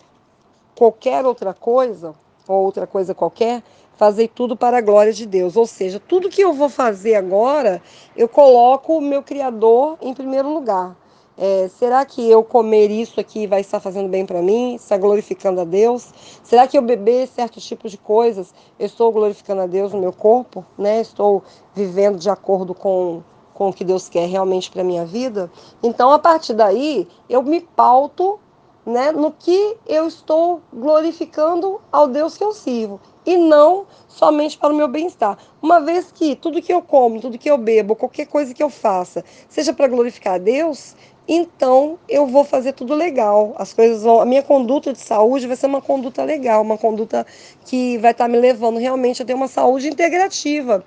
qualquer 0.75 1.27
outra 1.27 1.53
coisa, 1.53 2.15
ou 2.49 2.65
outra 2.65 2.87
coisa 2.87 3.15
qualquer, 3.15 3.63
fazer 3.97 4.29
tudo 4.29 4.57
para 4.57 4.79
a 4.79 4.81
glória 4.81 5.13
de 5.13 5.27
Deus. 5.27 5.57
Ou 5.57 5.67
seja, 5.67 6.01
tudo 6.01 6.29
que 6.29 6.43
eu 6.43 6.53
vou 6.53 6.69
fazer 6.69 7.15
agora, 7.15 7.83
eu 8.17 8.29
coloco 8.29 8.97
o 8.97 9.01
meu 9.01 9.23
Criador 9.23 9.99
em 10.01 10.15
primeiro 10.15 10.53
lugar. 10.53 10.97
É, 11.39 11.69
será 11.69 12.03
que 12.07 12.31
eu 12.31 12.43
comer 12.43 12.91
isso 12.91 13.21
aqui 13.21 13.47
vai 13.47 13.61
estar 13.61 13.79
fazendo 13.79 14.09
bem 14.09 14.25
para 14.25 14.41
mim? 14.41 14.75
Está 14.75 14.97
glorificando 14.97 15.61
a 15.61 15.65
Deus? 15.65 16.11
Será 16.43 16.67
que 16.67 16.79
eu 16.79 16.83
beber 16.83 17.29
certos 17.29 17.67
tipos 17.67 17.91
de 17.91 17.99
coisas, 17.99 18.55
eu 18.79 18.87
estou 18.87 19.13
glorificando 19.13 19.61
a 19.61 19.67
Deus 19.67 19.93
no 19.93 20.01
meu 20.01 20.15
corpo? 20.15 20.65
Né? 20.79 21.01
Estou 21.01 21.43
vivendo 21.75 22.19
de 22.19 22.31
acordo 22.31 22.75
com, 22.75 23.23
com 23.53 23.69
o 23.69 23.73
que 23.73 23.85
Deus 23.85 24.09
quer 24.09 24.27
realmente 24.27 24.71
para 24.71 24.83
minha 24.83 25.05
vida? 25.05 25.51
Então, 25.83 26.11
a 26.11 26.19
partir 26.19 26.55
daí, 26.55 27.07
eu 27.29 27.43
me 27.43 27.61
pauto 27.61 28.41
né, 28.87 29.13
no 29.13 29.31
que 29.31 29.77
eu 29.87 30.07
estou 30.07 30.63
glorificando 30.73 31.83
ao 31.93 32.09
Deus 32.09 32.39
que 32.39 32.45
eu 32.45 32.53
sirvo 32.53 32.99
e 33.27 33.37
não 33.37 33.87
somente 34.07 34.57
para 34.57 34.73
o 34.73 34.77
meu 34.77 34.89
bem-estar. 34.89 35.37
Uma 35.61 35.81
vez 35.81 36.13
que 36.13 36.37
tudo 36.37 36.63
que 36.63 36.73
eu 36.73 36.81
como, 36.81 37.21
tudo 37.21 37.37
que 37.37 37.51
eu 37.51 37.59
bebo, 37.59 37.97
qualquer 37.97 38.27
coisa 38.27 38.55
que 38.55 38.63
eu 38.63 38.71
faça, 38.71 39.25
seja 39.49 39.73
para 39.73 39.89
glorificar 39.89 40.35
a 40.35 40.39
Deus, 40.39 40.95
então 41.29 41.99
eu 42.09 42.27
vou 42.27 42.45
fazer 42.45 42.73
tudo 42.73 42.95
legal. 42.95 43.55
As 43.59 43.73
coisas 43.73 44.05
vão, 44.05 44.21
a 44.21 44.25
minha 44.25 44.43
conduta 44.43 44.93
de 44.93 45.01
saúde 45.01 45.47
vai 45.47 45.57
ser 45.57 45.67
uma 45.67 45.83
conduta 45.83 46.23
legal, 46.23 46.63
uma 46.63 46.79
conduta 46.79 47.27
que 47.65 47.99
vai 47.99 48.13
estar 48.13 48.29
me 48.29 48.39
levando 48.39 48.79
realmente 48.79 49.23
a 49.23 49.25
ter 49.25 49.35
uma 49.35 49.49
saúde 49.49 49.89
integrativa. 49.89 50.85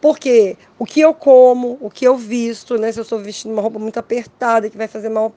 Porque 0.00 0.56
o 0.78 0.84
que 0.84 1.00
eu 1.00 1.14
como, 1.14 1.78
o 1.80 1.90
que 1.90 2.06
eu 2.06 2.16
visto, 2.16 2.78
né, 2.78 2.92
se 2.92 2.98
eu 2.98 3.02
estou 3.02 3.18
vestindo 3.18 3.52
uma 3.52 3.62
roupa 3.62 3.78
muito 3.78 3.98
apertada 3.98 4.68
que 4.68 4.76
vai 4.76 4.88
fazer 4.88 5.08
mal 5.08 5.32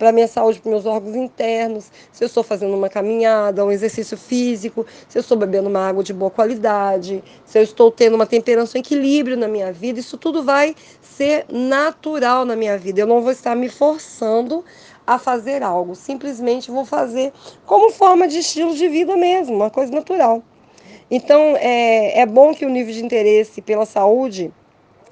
para 0.00 0.12
minha 0.12 0.26
saúde, 0.26 0.58
para 0.60 0.70
meus 0.70 0.86
órgãos 0.86 1.14
internos, 1.14 1.92
se 2.10 2.24
eu 2.24 2.26
estou 2.26 2.42
fazendo 2.42 2.74
uma 2.74 2.88
caminhada, 2.88 3.62
um 3.62 3.70
exercício 3.70 4.16
físico, 4.16 4.86
se 5.06 5.18
eu 5.18 5.20
estou 5.20 5.36
bebendo 5.36 5.68
uma 5.68 5.86
água 5.86 6.02
de 6.02 6.14
boa 6.14 6.30
qualidade, 6.30 7.22
se 7.44 7.58
eu 7.58 7.62
estou 7.62 7.92
tendo 7.92 8.14
uma 8.14 8.24
temperança, 8.24 8.78
um 8.78 8.80
equilíbrio 8.80 9.36
na 9.36 9.46
minha 9.46 9.70
vida, 9.70 10.00
isso 10.00 10.16
tudo 10.16 10.42
vai 10.42 10.74
ser 11.02 11.44
natural 11.50 12.46
na 12.46 12.56
minha 12.56 12.78
vida. 12.78 13.02
Eu 13.02 13.06
não 13.06 13.20
vou 13.20 13.30
estar 13.30 13.54
me 13.54 13.68
forçando 13.68 14.64
a 15.06 15.18
fazer 15.18 15.62
algo, 15.62 15.94
simplesmente 15.94 16.70
vou 16.70 16.86
fazer 16.86 17.30
como 17.66 17.90
forma 17.90 18.26
de 18.26 18.38
estilo 18.38 18.74
de 18.74 18.88
vida 18.88 19.14
mesmo, 19.16 19.54
uma 19.54 19.68
coisa 19.68 19.92
natural. 19.92 20.42
Então, 21.10 21.54
é, 21.58 22.20
é 22.20 22.24
bom 22.24 22.54
que 22.54 22.64
o 22.64 22.70
nível 22.70 22.94
de 22.94 23.04
interesse 23.04 23.60
pela 23.60 23.84
saúde 23.84 24.50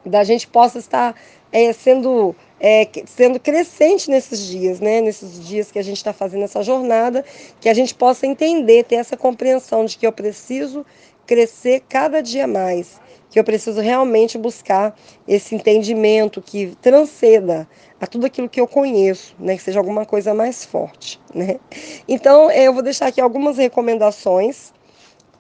da 0.03 0.25
gente 0.25 0.47
possa 0.47 0.79
estar 0.79 1.15
é, 1.53 1.75
sendo 1.75 2.35
é, 2.61 2.89
sendo 3.07 3.39
crescente 3.39 4.11
nesses 4.11 4.47
dias, 4.47 4.81
né? 4.81 5.01
Nesses 5.01 5.47
dias 5.47 5.71
que 5.71 5.79
a 5.79 5.83
gente 5.83 5.97
está 5.97 6.13
fazendo 6.13 6.45
essa 6.45 6.63
jornada, 6.63 7.25
que 7.61 7.69
a 7.69 7.75
gente 7.75 7.95
possa 7.95 8.27
entender, 8.27 8.85
ter 8.85 8.97
essa 8.97 9.17
compreensão 9.17 9.85
de 9.85 9.97
que 9.97 10.07
eu 10.07 10.13
preciso 10.13 10.85
crescer 11.27 11.83
cada 11.89 12.21
dia 12.23 12.47
mais, 12.47 13.01
que 13.31 13.39
eu 13.39 13.45
preciso 13.45 13.81
realmente 13.81 14.39
buscar 14.39 14.97
esse 15.27 15.55
entendimento 15.55 16.41
que 16.41 16.75
transcenda 16.81 17.69
a 18.01 18.07
tudo 18.07 18.27
aquilo 18.27 18.49
que 18.49 18.61
eu 18.61 18.67
conheço, 18.67 19.35
né? 19.39 19.57
Que 19.57 19.63
seja 19.63 19.79
alguma 19.79 20.05
coisa 20.05 20.35
mais 20.35 20.65
forte, 20.65 21.21
né? 21.35 21.61
Então, 22.09 22.51
eu 22.51 22.73
vou 22.73 22.83
deixar 22.83 23.07
aqui 23.07 23.21
algumas 23.21 23.57
recomendações 23.57 24.73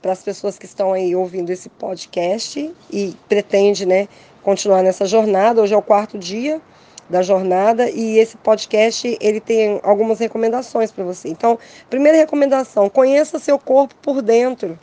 para 0.00 0.12
as 0.12 0.22
pessoas 0.22 0.56
que 0.56 0.66
estão 0.66 0.92
aí 0.92 1.16
ouvindo 1.16 1.50
esse 1.50 1.68
podcast 1.68 2.72
e 2.88 3.16
pretende, 3.28 3.84
né, 3.84 4.06
continuar 4.44 4.80
nessa 4.80 5.04
jornada. 5.06 5.60
Hoje 5.60 5.74
é 5.74 5.76
o 5.76 5.82
quarto 5.82 6.16
dia 6.16 6.60
da 7.08 7.22
jornada 7.22 7.90
e 7.90 8.18
esse 8.18 8.36
podcast 8.36 9.16
ele 9.20 9.40
tem 9.40 9.80
algumas 9.82 10.18
recomendações 10.18 10.90
para 10.90 11.04
você. 11.04 11.28
Então, 11.28 11.58
primeira 11.88 12.18
recomendação: 12.18 12.88
conheça 12.88 13.38
seu 13.38 13.58
corpo 13.58 13.94
por 14.02 14.20
dentro. 14.20 14.78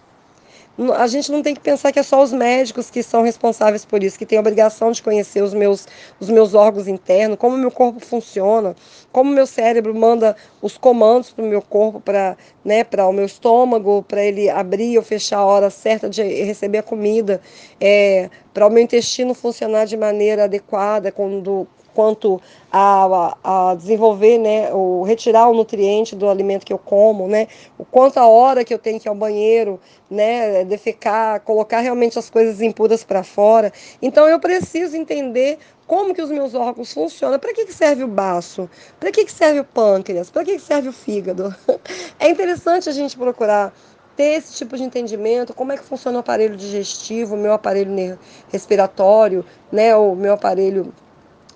a 0.98 1.08
gente 1.08 1.32
não 1.32 1.41
tem 1.41 1.53
que 1.53 1.62
pensar 1.62 1.91
que 1.91 2.00
é 2.00 2.03
só 2.03 2.22
os 2.22 2.34
médicos 2.34 2.89
que 2.89 3.01
são 3.03 3.22
responsáveis 3.22 3.86
por 3.86 4.03
isso, 4.03 4.17
que 4.17 4.25
têm 4.25 4.38
a 4.38 4.41
obrigação 4.41 4.91
de 4.91 5.01
conhecer 5.01 5.41
os 5.41 5.53
meus, 5.53 5.88
os 6.20 6.29
meus 6.29 6.53
órgãos 6.53 6.88
internos, 6.88 7.38
como 7.38 7.55
o 7.55 7.60
meu 7.60 7.72
corpo 7.72 8.03
funciona, 8.03 8.75
como 9.12 9.32
meu 9.32 9.48
cérebro 9.48 9.96
manda 9.96 10.36
os 10.62 10.77
comandos 10.77 11.32
para 11.32 11.46
o 11.46 11.48
meu 11.48 11.62
corpo, 11.62 12.01
para 12.01 12.36
né, 12.63 12.86
o 13.08 13.13
meu 13.13 13.25
estômago, 13.25 14.03
para 14.03 14.22
ele 14.24 14.50
abrir 14.50 14.98
ou 14.98 15.03
fechar 15.03 15.38
a 15.38 15.46
hora 15.46 15.70
certa 15.70 16.10
de 16.10 16.22
receber 16.22 16.79
a 16.79 16.84
comida, 16.84 17.39
é, 17.79 18.29
para 18.53 18.67
o 18.67 18.70
meu 18.70 18.84
intestino 18.84 19.34
funcionar 19.34 19.86
de 19.86 19.96
maneira 19.96 20.46
adequada, 20.46 21.12
quando, 21.12 21.65
quanto 21.95 22.41
a, 22.71 23.37
a, 23.41 23.75
desenvolver, 23.75 24.37
né, 24.37 24.73
o 24.73 25.03
retirar 25.03 25.47
o 25.47 25.53
nutriente 25.53 26.15
do 26.15 26.29
alimento 26.29 26.65
que 26.65 26.73
eu 26.73 26.77
como, 26.77 27.25
né, 27.27 27.47
o 27.77 27.85
quanto 27.85 28.17
a 28.17 28.27
hora 28.27 28.65
que 28.65 28.73
eu 28.73 28.77
tenho 28.77 28.99
que 28.99 29.07
ir 29.07 29.09
ao 29.09 29.15
banheiro, 29.15 29.79
né, 30.09 30.65
defecar, 30.65 31.39
colocar 31.39 31.79
realmente 31.79 32.19
as 32.19 32.29
coisas 32.29 32.61
impuras 32.61 33.03
para 33.03 33.23
fora. 33.23 33.71
Então 34.01 34.27
eu 34.27 34.39
preciso 34.39 34.97
entender 34.97 35.57
como 35.87 36.13
que 36.13 36.21
os 36.21 36.29
meus 36.29 36.53
órgãos 36.53 36.93
funcionam, 36.93 37.39
para 37.39 37.53
que, 37.53 37.65
que 37.65 37.73
serve 37.73 38.03
o 38.03 38.07
baço, 38.07 38.69
para 38.99 39.11
que, 39.11 39.23
que 39.23 39.31
serve 39.31 39.61
o 39.61 39.63
pâncreas, 39.63 40.29
para 40.29 40.43
que, 40.43 40.55
que 40.55 40.61
serve 40.61 40.89
o 40.89 40.93
fígado. 40.93 41.55
É 42.19 42.29
interessante 42.29 42.89
a 42.89 42.91
gente 42.91 43.17
procurar 43.17 43.73
ter 44.15 44.37
esse 44.37 44.53
tipo 44.53 44.77
de 44.77 44.83
entendimento, 44.83 45.53
como 45.53 45.71
é 45.71 45.77
que 45.77 45.83
funciona 45.83 46.17
o 46.17 46.21
aparelho 46.21 46.55
digestivo, 46.55 47.35
o 47.35 47.37
meu 47.37 47.53
aparelho 47.53 48.17
respiratório, 48.49 49.45
né, 49.71 49.95
o 49.95 50.15
meu 50.15 50.33
aparelho 50.33 50.93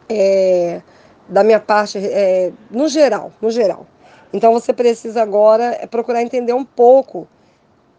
é, 0.09 0.81
da 1.27 1.43
minha 1.43 1.59
parte, 1.59 1.97
é, 1.97 2.51
no 2.71 2.87
geral, 2.87 3.31
no 3.41 3.51
geral. 3.51 3.85
Então 4.33 4.51
você 4.53 4.73
precisa 4.73 5.21
agora 5.21 5.77
é 5.79 5.87
procurar 5.87 6.21
entender 6.21 6.53
um 6.53 6.65
pouco, 6.65 7.27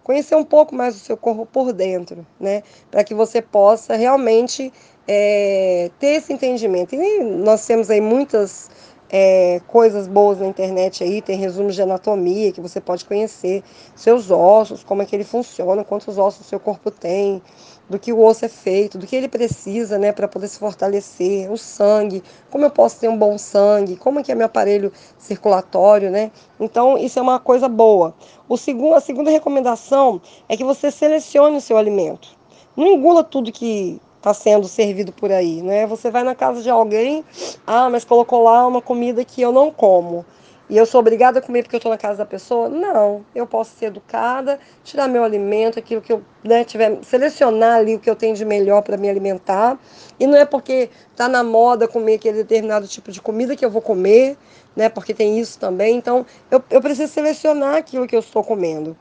conhecer 0.02 0.34
um 0.34 0.44
pouco 0.44 0.74
mais 0.74 0.96
o 0.96 0.98
seu 0.98 1.16
corpo 1.16 1.46
por 1.46 1.72
dentro, 1.72 2.26
né? 2.38 2.62
Para 2.90 3.04
que 3.04 3.14
você 3.14 3.40
possa 3.40 3.96
realmente 3.96 4.72
é, 5.06 5.90
ter 5.98 6.16
esse 6.16 6.32
entendimento. 6.32 6.94
E 6.94 7.22
nós 7.22 7.66
temos 7.66 7.90
aí 7.90 8.00
muitas 8.00 8.70
é, 9.12 9.60
coisas 9.66 10.06
boas 10.06 10.38
na 10.38 10.46
internet 10.46 11.02
aí, 11.02 11.20
tem 11.20 11.36
resumos 11.36 11.74
de 11.74 11.82
anatomia 11.82 12.52
que 12.52 12.60
você 12.60 12.80
pode 12.80 13.04
conhecer, 13.04 13.62
seus 13.94 14.30
ossos, 14.30 14.84
como 14.84 15.02
é 15.02 15.06
que 15.06 15.16
ele 15.16 15.24
funciona, 15.24 15.82
quantos 15.82 16.16
ossos 16.16 16.46
seu 16.46 16.60
corpo 16.60 16.90
tem, 16.90 17.42
do 17.88 17.98
que 17.98 18.12
o 18.12 18.24
osso 18.24 18.44
é 18.44 18.48
feito, 18.48 18.96
do 18.96 19.06
que 19.06 19.16
ele 19.16 19.28
precisa, 19.28 19.98
né, 19.98 20.12
para 20.12 20.28
poder 20.28 20.46
se 20.46 20.60
fortalecer, 20.60 21.50
o 21.50 21.58
sangue, 21.58 22.22
como 22.48 22.64
eu 22.64 22.70
posso 22.70 23.00
ter 23.00 23.08
um 23.08 23.18
bom 23.18 23.36
sangue, 23.36 23.96
como 23.96 24.20
é 24.20 24.22
que 24.22 24.30
é 24.30 24.34
meu 24.34 24.46
aparelho 24.46 24.92
circulatório, 25.18 26.08
né? 26.08 26.30
Então, 26.60 26.96
isso 26.96 27.18
é 27.18 27.22
uma 27.22 27.40
coisa 27.40 27.68
boa. 27.68 28.14
O 28.48 28.56
segundo, 28.56 28.94
a 28.94 29.00
segunda 29.00 29.30
recomendação 29.30 30.22
é 30.48 30.56
que 30.56 30.62
você 30.62 30.90
selecione 30.90 31.56
o 31.56 31.60
seu 31.60 31.76
alimento. 31.76 32.28
Não 32.76 32.86
engula 32.86 33.24
tudo 33.24 33.50
que 33.50 34.00
está 34.20 34.34
sendo 34.34 34.68
servido 34.68 35.12
por 35.12 35.32
aí, 35.32 35.62
né? 35.62 35.86
Você 35.86 36.10
vai 36.10 36.22
na 36.22 36.34
casa 36.34 36.62
de 36.62 36.68
alguém, 36.68 37.24
ah, 37.66 37.88
mas 37.88 38.04
colocou 38.04 38.42
lá 38.44 38.66
uma 38.66 38.82
comida 38.82 39.24
que 39.24 39.40
eu 39.40 39.50
não 39.50 39.70
como 39.70 40.24
e 40.70 40.76
eu 40.76 40.86
sou 40.86 41.00
obrigada 41.00 41.40
a 41.40 41.42
comer 41.42 41.64
porque 41.64 41.74
eu 41.74 41.78
estou 41.78 41.90
na 41.90 41.98
casa 41.98 42.18
da 42.18 42.24
pessoa? 42.24 42.68
Não, 42.68 43.24
eu 43.34 43.44
posso 43.44 43.76
ser 43.76 43.86
educada, 43.86 44.56
tirar 44.84 45.08
meu 45.08 45.24
alimento, 45.24 45.80
aquilo 45.80 46.00
que 46.00 46.12
eu 46.12 46.22
né, 46.44 46.62
tiver, 46.62 47.02
selecionar 47.02 47.78
ali 47.78 47.96
o 47.96 47.98
que 47.98 48.08
eu 48.08 48.14
tenho 48.14 48.36
de 48.36 48.44
melhor 48.44 48.80
para 48.80 48.96
me 48.96 49.10
alimentar. 49.10 49.76
E 50.18 50.28
não 50.28 50.36
é 50.36 50.44
porque 50.44 50.88
está 51.10 51.26
na 51.26 51.42
moda 51.42 51.88
comer 51.88 52.14
aquele 52.14 52.36
determinado 52.36 52.86
tipo 52.86 53.10
de 53.10 53.20
comida 53.20 53.56
que 53.56 53.64
eu 53.64 53.70
vou 53.70 53.82
comer, 53.82 54.38
né? 54.76 54.88
Porque 54.88 55.12
tem 55.12 55.40
isso 55.40 55.58
também. 55.58 55.96
Então, 55.96 56.24
eu, 56.48 56.62
eu 56.70 56.80
preciso 56.80 57.12
selecionar 57.12 57.74
aquilo 57.74 58.06
que 58.06 58.14
eu 58.14 58.20
estou 58.20 58.44
comendo 58.44 58.96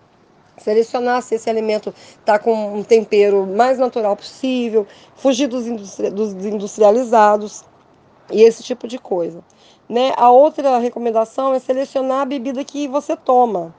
selecionar 0.60 1.22
se 1.22 1.36
esse 1.36 1.50
alimento 1.50 1.94
está 2.20 2.38
com 2.38 2.78
um 2.78 2.84
tempero 2.84 3.46
mais 3.46 3.78
natural 3.78 4.16
possível, 4.16 4.86
fugir 5.16 5.48
dos, 5.48 5.66
industri 5.66 6.10
dos 6.12 6.34
industrializados 6.46 7.63
e 8.32 8.44
esse 8.44 8.63
tipo 8.63 8.88
de 8.88 8.98
coisa. 8.98 9.44
Né? 9.88 10.13
A 10.18 10.30
outra 10.30 10.78
recomendação 10.78 11.54
é 11.54 11.60
selecionar 11.60 12.22
a 12.22 12.25
bebida 12.25 12.63
que 12.63 12.88
você 12.88 13.16
toma. 13.16 13.74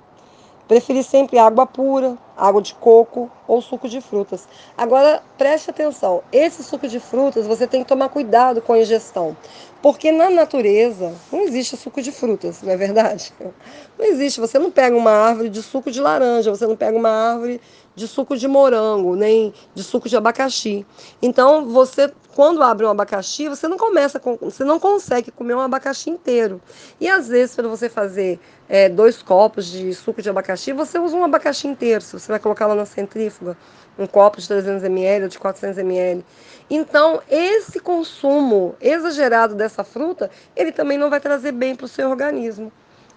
Preferir 0.71 1.03
sempre 1.03 1.37
água 1.37 1.67
pura, 1.67 2.17
água 2.37 2.62
de 2.62 2.75
coco 2.75 3.29
ou 3.49 3.61
suco 3.61 3.89
de 3.89 4.00
frutas. 4.00 4.47
Agora, 4.79 5.21
preste 5.37 5.69
atenção: 5.69 6.23
esse 6.31 6.62
suco 6.62 6.87
de 6.87 7.00
frutas 7.00 7.45
você 7.45 7.67
tem 7.67 7.83
que 7.83 7.89
tomar 7.89 8.09
cuidado 8.09 8.62
com 8.62 8.75
a 8.75 8.79
ingestão. 8.79 9.37
Porque 9.83 10.12
na 10.12 10.31
natureza 10.31 11.12
não 11.33 11.41
existe 11.41 11.77
suco 11.77 12.00
de 12.00 12.12
frutas, 12.12 12.62
não 12.62 12.71
é 12.71 12.77
verdade? 12.77 13.33
Não 13.99 14.07
existe. 14.07 14.41
Você 14.41 14.59
não 14.59 14.71
pega 14.71 14.97
uma 14.97 15.11
árvore 15.11 15.50
de 15.50 15.61
suco 15.62 15.91
de 15.91 16.00
laranja, 16.00 16.50
você 16.50 16.67
não 16.67 16.77
pega 16.77 16.97
uma 16.97 17.11
árvore 17.11 17.61
de 17.95 18.09
suco 18.09 18.35
de 18.35 18.49
morango, 18.49 19.15
nem 19.15 19.53
de 19.75 19.83
suco 19.83 20.09
de 20.09 20.17
abacaxi. 20.17 20.87
Então, 21.21 21.67
você 21.67 22.11
quando 22.35 22.63
abre 22.63 22.87
um 22.87 22.91
abacaxi, 22.91 23.49
você 23.49 23.67
não 23.67 23.77
começa 23.77 24.21
com, 24.21 24.37
você 24.37 24.65
não 24.65 24.79
consegue 24.79 25.31
comer 25.31 25.55
um 25.55 25.61
abacaxi 25.61 26.11
inteiro. 26.11 26.61
E 27.01 27.09
às 27.09 27.29
vezes, 27.29 27.55
para 27.57 27.69
você 27.69 27.89
fazer 27.89 28.39
é, 28.69 28.89
dois 28.89 29.23
copos 29.23 29.67
de 29.67 29.93
suco 29.95 30.23
de 30.23 30.31
abacaxi, 30.31 30.73
você 30.73 30.99
usa 30.99 31.17
um 31.17 31.25
abacaxi 31.25 31.67
inteiro. 31.67 32.01
Se 32.01 32.13
você 32.19 32.33
vai 32.33 32.39
colocar 32.39 32.67
lá 32.67 32.75
na 32.75 32.87
centrífuga, 32.87 33.57
um 33.99 34.07
copo 34.07 34.41
de 34.41 34.49
300 34.49 34.85
ml 34.85 35.25
ou 35.25 35.29
de 35.29 35.39
400 35.39 35.79
ml. 35.79 36.25
Então, 36.69 37.21
esse 37.29 37.81
consumo 37.81 38.77
exagerado 38.81 39.55
dessa 39.55 39.83
fruta, 39.83 40.31
ele 40.55 40.73
também 40.73 40.97
não 40.97 41.11
vai 41.11 41.21
trazer 41.21 41.53
bem 41.53 41.75
para 41.75 41.87
o 41.87 41.89
seu 41.89 42.09
organismo. 42.09 42.73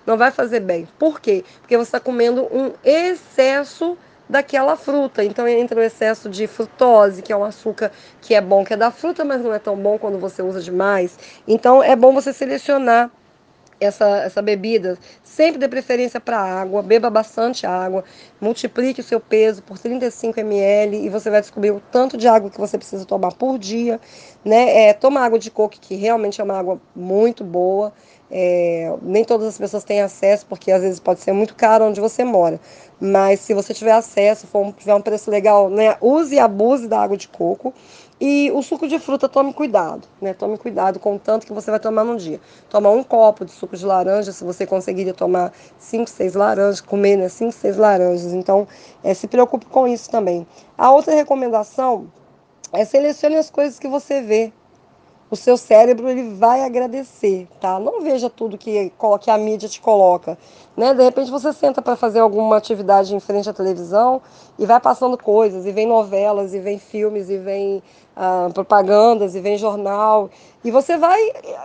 Não 0.05 0.17
vai 0.17 0.32
fazer 0.32 0.60
bem. 0.60 0.88
Por 1.00 1.22
quê? 1.22 1.46
Porque 1.62 1.77
você 1.77 1.84
está 1.84 2.00
comendo 2.00 2.43
um 2.51 2.74
excesso 2.84 3.98
daquela 4.33 4.75
fruta. 4.75 5.23
Então 5.23 5.47
entra 5.47 5.79
o 5.79 5.83
excesso 5.83 6.27
de 6.27 6.47
frutose, 6.47 7.21
que 7.21 7.31
é 7.31 7.37
um 7.37 7.43
açúcar 7.43 7.91
que 8.19 8.33
é 8.33 8.41
bom, 8.41 8.65
que 8.65 8.73
é 8.73 8.77
da 8.77 8.89
fruta, 8.89 9.23
mas 9.23 9.41
não 9.41 9.53
é 9.53 9.59
tão 9.59 9.77
bom 9.77 9.97
quando 9.97 10.17
você 10.17 10.41
usa 10.41 10.59
demais. 10.59 11.17
Então 11.47 11.83
é 11.83 11.95
bom 11.95 12.11
você 12.11 12.33
selecionar 12.33 13.11
essa, 13.79 14.05
essa 14.23 14.41
bebida, 14.41 14.97
sempre 15.23 15.59
de 15.59 15.67
preferência 15.67 16.19
para 16.19 16.39
água, 16.39 16.81
beba 16.81 17.09
bastante 17.09 17.65
água, 17.65 18.03
multiplique 18.41 19.01
o 19.01 19.03
seu 19.03 19.19
peso 19.19 19.61
por 19.61 19.77
35 19.77 20.39
ml 20.39 21.05
e 21.05 21.09
você 21.09 21.29
vai 21.29 21.41
descobrir 21.41 21.71
o 21.71 21.81
tanto 21.91 22.17
de 22.17 22.27
água 22.27 22.49
que 22.49 22.59
você 22.59 22.77
precisa 22.77 23.05
tomar 23.05 23.33
por 23.33 23.59
dia. 23.59 23.99
Né? 24.43 24.87
É, 24.87 24.93
toma 24.93 25.21
água 25.21 25.37
de 25.37 25.51
coco, 25.51 25.75
que 25.79 25.95
realmente 25.95 26.41
é 26.41 26.43
uma 26.43 26.57
água 26.57 26.81
muito 26.95 27.43
boa. 27.43 27.93
É, 28.35 28.91
nem 29.03 29.23
todas 29.23 29.47
as 29.47 29.57
pessoas 29.59 29.83
têm 29.83 30.01
acesso, 30.01 30.45
porque 30.47 30.71
às 30.71 30.81
vezes 30.81 30.99
pode 30.99 31.19
ser 31.19 31.33
muito 31.33 31.53
caro 31.53 31.85
onde 31.85 32.01
você 32.01 32.23
mora. 32.23 32.59
Mas 33.05 33.41
se 33.41 33.53
você 33.53 33.74
tiver 33.74 33.91
acesso, 33.91 34.48
for, 34.48 34.72
tiver 34.77 34.95
um 34.95 35.01
preço 35.01 35.29
legal, 35.29 35.69
né, 35.69 35.98
use 36.00 36.36
e 36.36 36.39
abuse 36.39 36.88
da 36.88 37.01
água 37.01 37.17
de 37.17 37.27
coco. 37.27 37.74
E 38.22 38.50
o 38.51 38.62
suco 38.62 38.88
de 38.88 38.98
fruta, 38.98 39.27
tome 39.27 39.51
cuidado, 39.51 40.07
né? 40.22 40.33
Tome 40.33 40.57
cuidado 40.57 40.98
com 41.00 41.15
o 41.15 41.19
tanto 41.19 41.45
que 41.45 41.51
você 41.51 41.69
vai 41.69 41.81
tomar 41.81 42.05
num 42.05 42.15
dia. 42.15 42.39
Toma 42.69 42.89
um 42.89 43.03
copo 43.03 43.43
de 43.43 43.51
suco 43.51 43.75
de 43.75 43.86
laranja, 43.86 44.31
se 44.31 44.45
você 44.45 44.65
conseguiria 44.65 45.13
tomar 45.13 45.51
5, 45.77 46.10
6 46.10 46.33
laranjas, 46.33 46.79
comer 46.79 47.17
né, 47.17 47.27
5, 47.27 47.51
6 47.51 47.75
laranjas. 47.75 48.31
Então, 48.31 48.65
é, 49.03 49.13
se 49.13 49.27
preocupe 49.27 49.65
com 49.65 49.86
isso 49.86 50.10
também. 50.10 50.48
A 50.77 50.89
outra 50.89 51.13
recomendação 51.13 52.10
é 52.72 52.86
selecione 52.86 53.36
as 53.36 53.50
coisas 53.50 53.77
que 53.77 53.89
você 53.89 54.22
vê 54.22 54.53
o 55.33 55.35
seu 55.35 55.57
cérebro 55.57 56.07
ele 56.07 56.35
vai 56.35 56.61
agradecer, 56.61 57.47
tá? 57.59 57.79
Não 57.79 58.01
veja 58.01 58.29
tudo 58.29 58.55
que, 58.55 58.91
que 59.19 59.31
a 59.31 59.37
mídia 59.37 59.67
te 59.67 59.81
coloca, 59.81 60.37
né? 60.77 60.93
De 60.93 61.01
repente 61.01 61.31
você 61.31 61.51
senta 61.51 61.81
para 61.81 61.95
fazer 61.95 62.19
alguma 62.19 62.55
atividade 62.55 63.15
em 63.15 63.19
frente 63.19 63.49
à 63.49 63.53
televisão 63.53 64.21
e 64.59 64.65
vai 64.67 64.79
passando 64.79 65.17
coisas, 65.17 65.65
e 65.65 65.71
vem 65.71 65.87
novelas, 65.87 66.53
e 66.53 66.59
vem 66.59 66.77
filmes, 66.77 67.31
e 67.31 67.37
vem 67.39 67.81
ah, 68.15 68.47
propagandas, 68.53 69.33
e 69.33 69.39
vem 69.39 69.57
jornal, 69.57 70.29
e 70.63 70.69
você 70.69 70.97
vai 70.97 71.19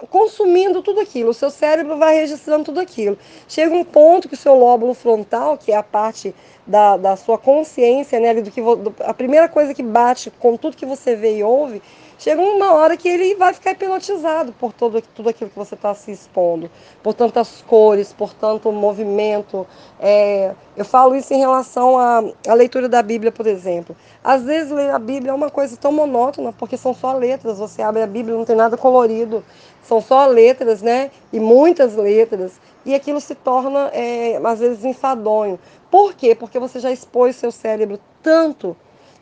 consumindo 0.08 0.80
tudo 0.80 1.00
aquilo, 1.00 1.28
o 1.28 1.34
seu 1.34 1.50
cérebro 1.50 1.98
vai 1.98 2.14
registrando 2.14 2.64
tudo 2.64 2.80
aquilo. 2.80 3.18
Chega 3.46 3.74
um 3.74 3.84
ponto 3.84 4.28
que 4.28 4.34
o 4.34 4.38
seu 4.38 4.54
lóbulo 4.54 4.94
frontal, 4.94 5.58
que 5.58 5.72
é 5.72 5.76
a 5.76 5.82
parte 5.82 6.34
da, 6.66 6.96
da 6.96 7.16
sua 7.16 7.36
consciência, 7.36 8.18
né, 8.18 8.32
do 8.32 8.50
que 8.50 8.62
a 9.04 9.12
primeira 9.12 9.46
coisa 9.46 9.74
que 9.74 9.82
bate 9.82 10.30
com 10.30 10.56
tudo 10.56 10.74
que 10.74 10.86
você 10.86 11.14
vê 11.14 11.36
e 11.36 11.44
ouve, 11.44 11.82
chega 12.18 12.42
uma 12.42 12.74
hora 12.74 12.96
que 12.96 13.08
ele 13.08 13.36
vai 13.36 13.54
ficar 13.54 13.70
hipnotizado 13.70 14.52
por 14.52 14.72
todo, 14.72 15.00
tudo 15.14 15.28
aquilo 15.28 15.48
que 15.48 15.56
você 15.56 15.76
está 15.76 15.94
se 15.94 16.10
expondo, 16.10 16.68
por 17.02 17.14
tantas 17.14 17.62
cores, 17.66 18.12
por 18.12 18.34
tanto 18.34 18.70
movimento. 18.72 19.66
É, 20.00 20.52
eu 20.76 20.84
falo 20.84 21.14
isso 21.14 21.32
em 21.32 21.38
relação 21.38 21.96
à, 21.96 22.22
à 22.48 22.54
leitura 22.54 22.88
da 22.88 23.00
Bíblia, 23.00 23.30
por 23.30 23.46
exemplo. 23.46 23.96
Às 24.22 24.42
vezes 24.42 24.72
ler 24.72 24.90
a 24.90 24.98
Bíblia 24.98 25.30
é 25.30 25.34
uma 25.34 25.48
coisa 25.48 25.76
tão 25.76 25.92
monótona, 25.92 26.52
porque 26.52 26.76
são 26.76 26.92
só 26.92 27.12
letras. 27.12 27.58
Você 27.58 27.80
abre 27.80 28.02
a 28.02 28.06
Bíblia, 28.06 28.36
não 28.36 28.44
tem 28.44 28.56
nada 28.56 28.76
colorido, 28.76 29.44
são 29.82 30.00
só 30.00 30.26
letras, 30.26 30.82
né? 30.82 31.10
E 31.32 31.38
muitas 31.38 31.94
letras. 31.94 32.60
E 32.84 32.94
aquilo 32.94 33.20
se 33.20 33.34
torna, 33.34 33.90
é, 33.92 34.40
às 34.42 34.58
vezes, 34.58 34.84
enfadonho. 34.84 35.58
Por 35.90 36.14
quê? 36.14 36.34
Porque 36.34 36.58
você 36.58 36.80
já 36.80 36.90
expôs 36.90 37.36
seu 37.36 37.52
cérebro 37.52 37.98
tanto 38.22 38.76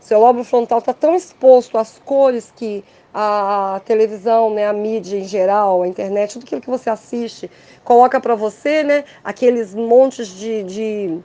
seu 0.06 0.20
lóbulo 0.20 0.44
frontal 0.44 0.78
está 0.78 0.94
tão 0.94 1.16
exposto 1.16 1.76
às 1.76 1.98
cores 1.98 2.52
que 2.54 2.84
a 3.12 3.80
televisão, 3.84 4.54
né, 4.54 4.68
a 4.68 4.72
mídia 4.72 5.18
em 5.18 5.24
geral, 5.24 5.82
a 5.82 5.88
internet, 5.88 6.34
tudo 6.34 6.44
aquilo 6.44 6.60
que 6.60 6.70
você 6.70 6.88
assiste, 6.88 7.50
coloca 7.82 8.20
para 8.20 8.36
você, 8.36 8.84
né, 8.84 9.04
aqueles 9.24 9.74
montes 9.74 10.28
de, 10.28 10.62
de 10.62 11.18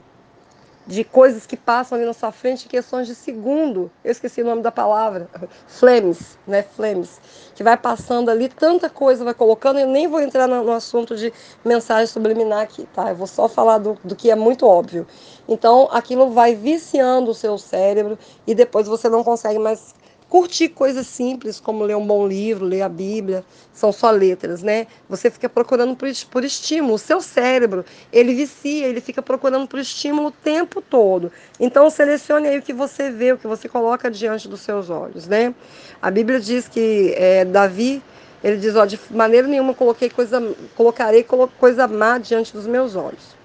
de 0.86 1.04
coisas 1.04 1.46
que 1.46 1.56
passam 1.56 1.96
ali 1.96 2.06
na 2.06 2.12
sua 2.12 2.32
frente 2.32 2.68
questões 2.68 3.06
de 3.06 3.14
segundo. 3.14 3.90
Eu 4.04 4.10
esqueci 4.10 4.42
o 4.42 4.44
nome 4.44 4.62
da 4.62 4.72
palavra. 4.72 5.28
Flames, 5.66 6.38
né? 6.46 6.62
Flames. 6.62 7.20
Que 7.54 7.62
vai 7.62 7.76
passando 7.76 8.30
ali, 8.30 8.48
tanta 8.48 8.90
coisa 8.90 9.24
vai 9.24 9.34
colocando. 9.34 9.78
Eu 9.78 9.86
nem 9.86 10.08
vou 10.08 10.20
entrar 10.20 10.48
no, 10.48 10.64
no 10.64 10.72
assunto 10.72 11.16
de 11.16 11.32
mensagem 11.64 12.06
subliminar 12.06 12.62
aqui, 12.62 12.86
tá? 12.92 13.10
Eu 13.10 13.16
vou 13.16 13.26
só 13.26 13.48
falar 13.48 13.78
do, 13.78 13.96
do 14.02 14.16
que 14.16 14.30
é 14.30 14.34
muito 14.34 14.66
óbvio. 14.66 15.06
Então, 15.48 15.88
aquilo 15.92 16.30
vai 16.30 16.54
viciando 16.54 17.30
o 17.30 17.34
seu 17.34 17.58
cérebro 17.58 18.18
e 18.46 18.54
depois 18.54 18.86
você 18.86 19.08
não 19.08 19.22
consegue 19.22 19.58
mais 19.58 19.94
curtir 20.32 20.70
coisas 20.70 21.06
simples, 21.06 21.60
como 21.60 21.84
ler 21.84 21.94
um 21.94 22.06
bom 22.06 22.26
livro, 22.26 22.64
ler 22.64 22.80
a 22.80 22.88
Bíblia, 22.88 23.44
são 23.70 23.92
só 23.92 24.10
letras, 24.10 24.62
né? 24.62 24.86
Você 25.06 25.30
fica 25.30 25.46
procurando 25.46 25.94
por, 25.94 26.42
estímulo. 26.42 26.94
O 26.94 26.98
seu 26.98 27.20
cérebro, 27.20 27.84
ele 28.10 28.32
vicia, 28.34 28.86
ele 28.86 29.02
fica 29.02 29.20
procurando 29.20 29.66
por 29.66 29.78
estímulo 29.78 30.28
o 30.28 30.30
tempo 30.30 30.80
todo. 30.80 31.30
Então, 31.60 31.90
selecione 31.90 32.48
aí 32.48 32.58
o 32.58 32.62
que 32.62 32.72
você 32.72 33.10
vê, 33.10 33.32
o 33.32 33.36
que 33.36 33.46
você 33.46 33.68
coloca 33.68 34.10
diante 34.10 34.48
dos 34.48 34.62
seus 34.62 34.88
olhos, 34.88 35.28
né? 35.28 35.54
A 36.00 36.10
Bíblia 36.10 36.40
diz 36.40 36.66
que 36.66 37.12
é, 37.14 37.44
Davi, 37.44 38.02
ele 38.42 38.56
diz, 38.56 38.74
ó, 38.74 38.86
de 38.86 38.98
maneira 39.10 39.46
nenhuma 39.46 39.74
coloquei 39.74 40.08
coisa, 40.08 40.42
colocarei 40.74 41.26
coisa 41.58 41.86
má 41.86 42.16
diante 42.16 42.54
dos 42.54 42.66
meus 42.66 42.96
olhos. 42.96 43.36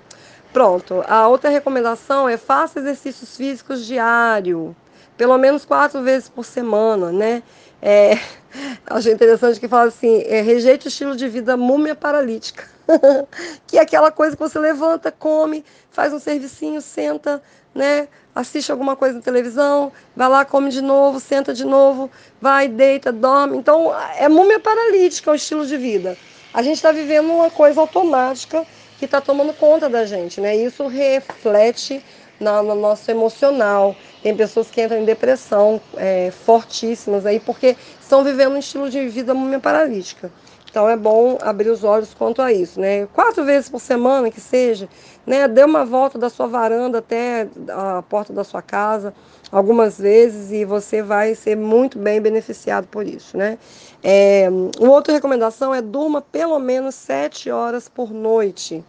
Pronto. 0.54 1.04
A 1.06 1.28
outra 1.28 1.50
recomendação 1.50 2.30
é 2.30 2.38
faça 2.38 2.80
exercícios 2.80 3.36
físicos 3.36 3.86
diário 3.86 4.74
pelo 5.18 5.38
menos 5.38 5.66
quatro 5.66 6.02
vezes 6.02 6.30
por 6.30 6.46
semana, 6.46 7.12
né? 7.12 7.44
É, 7.82 8.18
achei 8.86 9.12
interessante 9.12 9.60
que 9.60 9.68
fala 9.68 9.88
assim, 9.88 10.22
é, 10.26 10.42
rejeite 10.42 10.88
o 10.88 10.90
estilo 10.90 11.16
de 11.16 11.28
vida 11.28 11.58
múmia 11.58 11.96
paralítica, 11.96 12.66
que 13.68 13.78
é 13.78 13.82
aquela 13.82 14.12
coisa 14.12 14.36
que 14.36 14.42
você 14.42 14.60
levanta, 14.60 15.12
come, 15.12 15.66
faz 15.92 16.14
um 16.14 16.20
servicinho, 16.20 16.82
senta, 16.82 17.42
né? 17.74 18.08
Assiste 18.36 18.72
alguma 18.72 18.96
coisa 18.96 19.16
na 19.16 19.22
televisão, 19.22 19.92
vai 20.16 20.30
lá, 20.30 20.46
come 20.46 20.70
de 20.70 20.82
novo, 20.82 21.20
senta 21.20 21.54
de 21.54 21.66
novo, 21.66 22.10
vai, 22.40 22.68
deita, 22.68 23.12
dorme. 23.12 23.58
Então, 23.58 23.92
é 24.16 24.30
múmia 24.30 24.60
paralítica 24.60 25.32
o 25.32 25.36
estilo 25.36 25.66
de 25.66 25.76
vida. 25.76 26.16
A 26.54 26.62
gente 26.62 26.76
está 26.76 26.92
vivendo 26.92 27.32
uma 27.32 27.50
coisa 27.50 27.82
automática 27.82 28.66
que 29.00 29.06
está 29.06 29.22
tomando 29.22 29.54
conta 29.54 29.90
da 29.90 30.06
gente, 30.06 30.40
né? 30.40 30.56
Isso 30.56 30.88
reflete 30.88 32.04
no, 32.40 32.64
no 32.64 32.76
nosso 32.76 33.10
emocional. 33.10 33.96
Tem 34.22 34.36
pessoas 34.36 34.70
que 34.70 34.82
entram 34.82 35.00
em 35.00 35.06
depressão 35.06 35.80
é, 35.96 36.32
fortíssimas 36.32 37.26
aí, 37.26 37.40
porque 37.40 37.76
estão 38.02 38.24
vivendo 38.24 38.54
um 38.54 38.58
estilo 38.58 38.90
de 38.90 39.08
vida 39.08 39.34
múmia 39.34 39.60
paralítica. 39.60 40.32
Então 40.70 40.88
é 40.88 40.98
bom 40.98 41.38
abrir 41.42 41.70
os 41.70 41.84
olhos 41.84 42.14
quanto 42.14 42.42
a 42.42 42.52
isso, 42.52 42.80
né? 42.80 43.08
Quatro 43.08 43.44
vezes 43.44 43.70
por 43.70 43.80
semana 43.80 44.30
que 44.30 44.40
seja, 44.40 44.88
né? 45.26 45.48
Dê 45.48 45.64
uma 45.64 45.86
volta 45.86 46.20
da 46.20 46.30
sua 46.30 46.46
varanda 46.46 47.00
até 47.00 47.48
a 47.70 48.04
porta 48.04 48.34
da 48.34 48.44
sua 48.44 48.62
casa, 48.62 49.14
algumas 49.52 49.98
vezes, 49.98 50.52
e 50.52 50.66
você 50.66 51.02
vai 51.02 51.34
ser 51.36 51.56
muito 51.56 51.98
bem 51.98 52.22
beneficiado 52.22 52.88
por 52.88 53.08
isso, 53.08 53.38
né? 53.38 53.58
É, 54.04 54.50
uma 54.80 54.92
outra 54.92 55.14
recomendação 55.14 55.74
é 55.74 55.82
durma 55.82 56.22
pelo 56.22 56.60
menos 56.60 56.96
sete 56.96 57.50
horas 57.50 57.90
por 57.90 58.12
noite. 58.12 58.84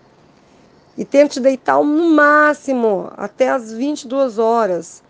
E 0.99 1.05
tente 1.05 1.39
deitar 1.39 1.83
no 1.83 2.11
máximo 2.11 3.11
até 3.17 3.49
as 3.49 3.73
22 3.73 4.39
horas. 4.39 5.03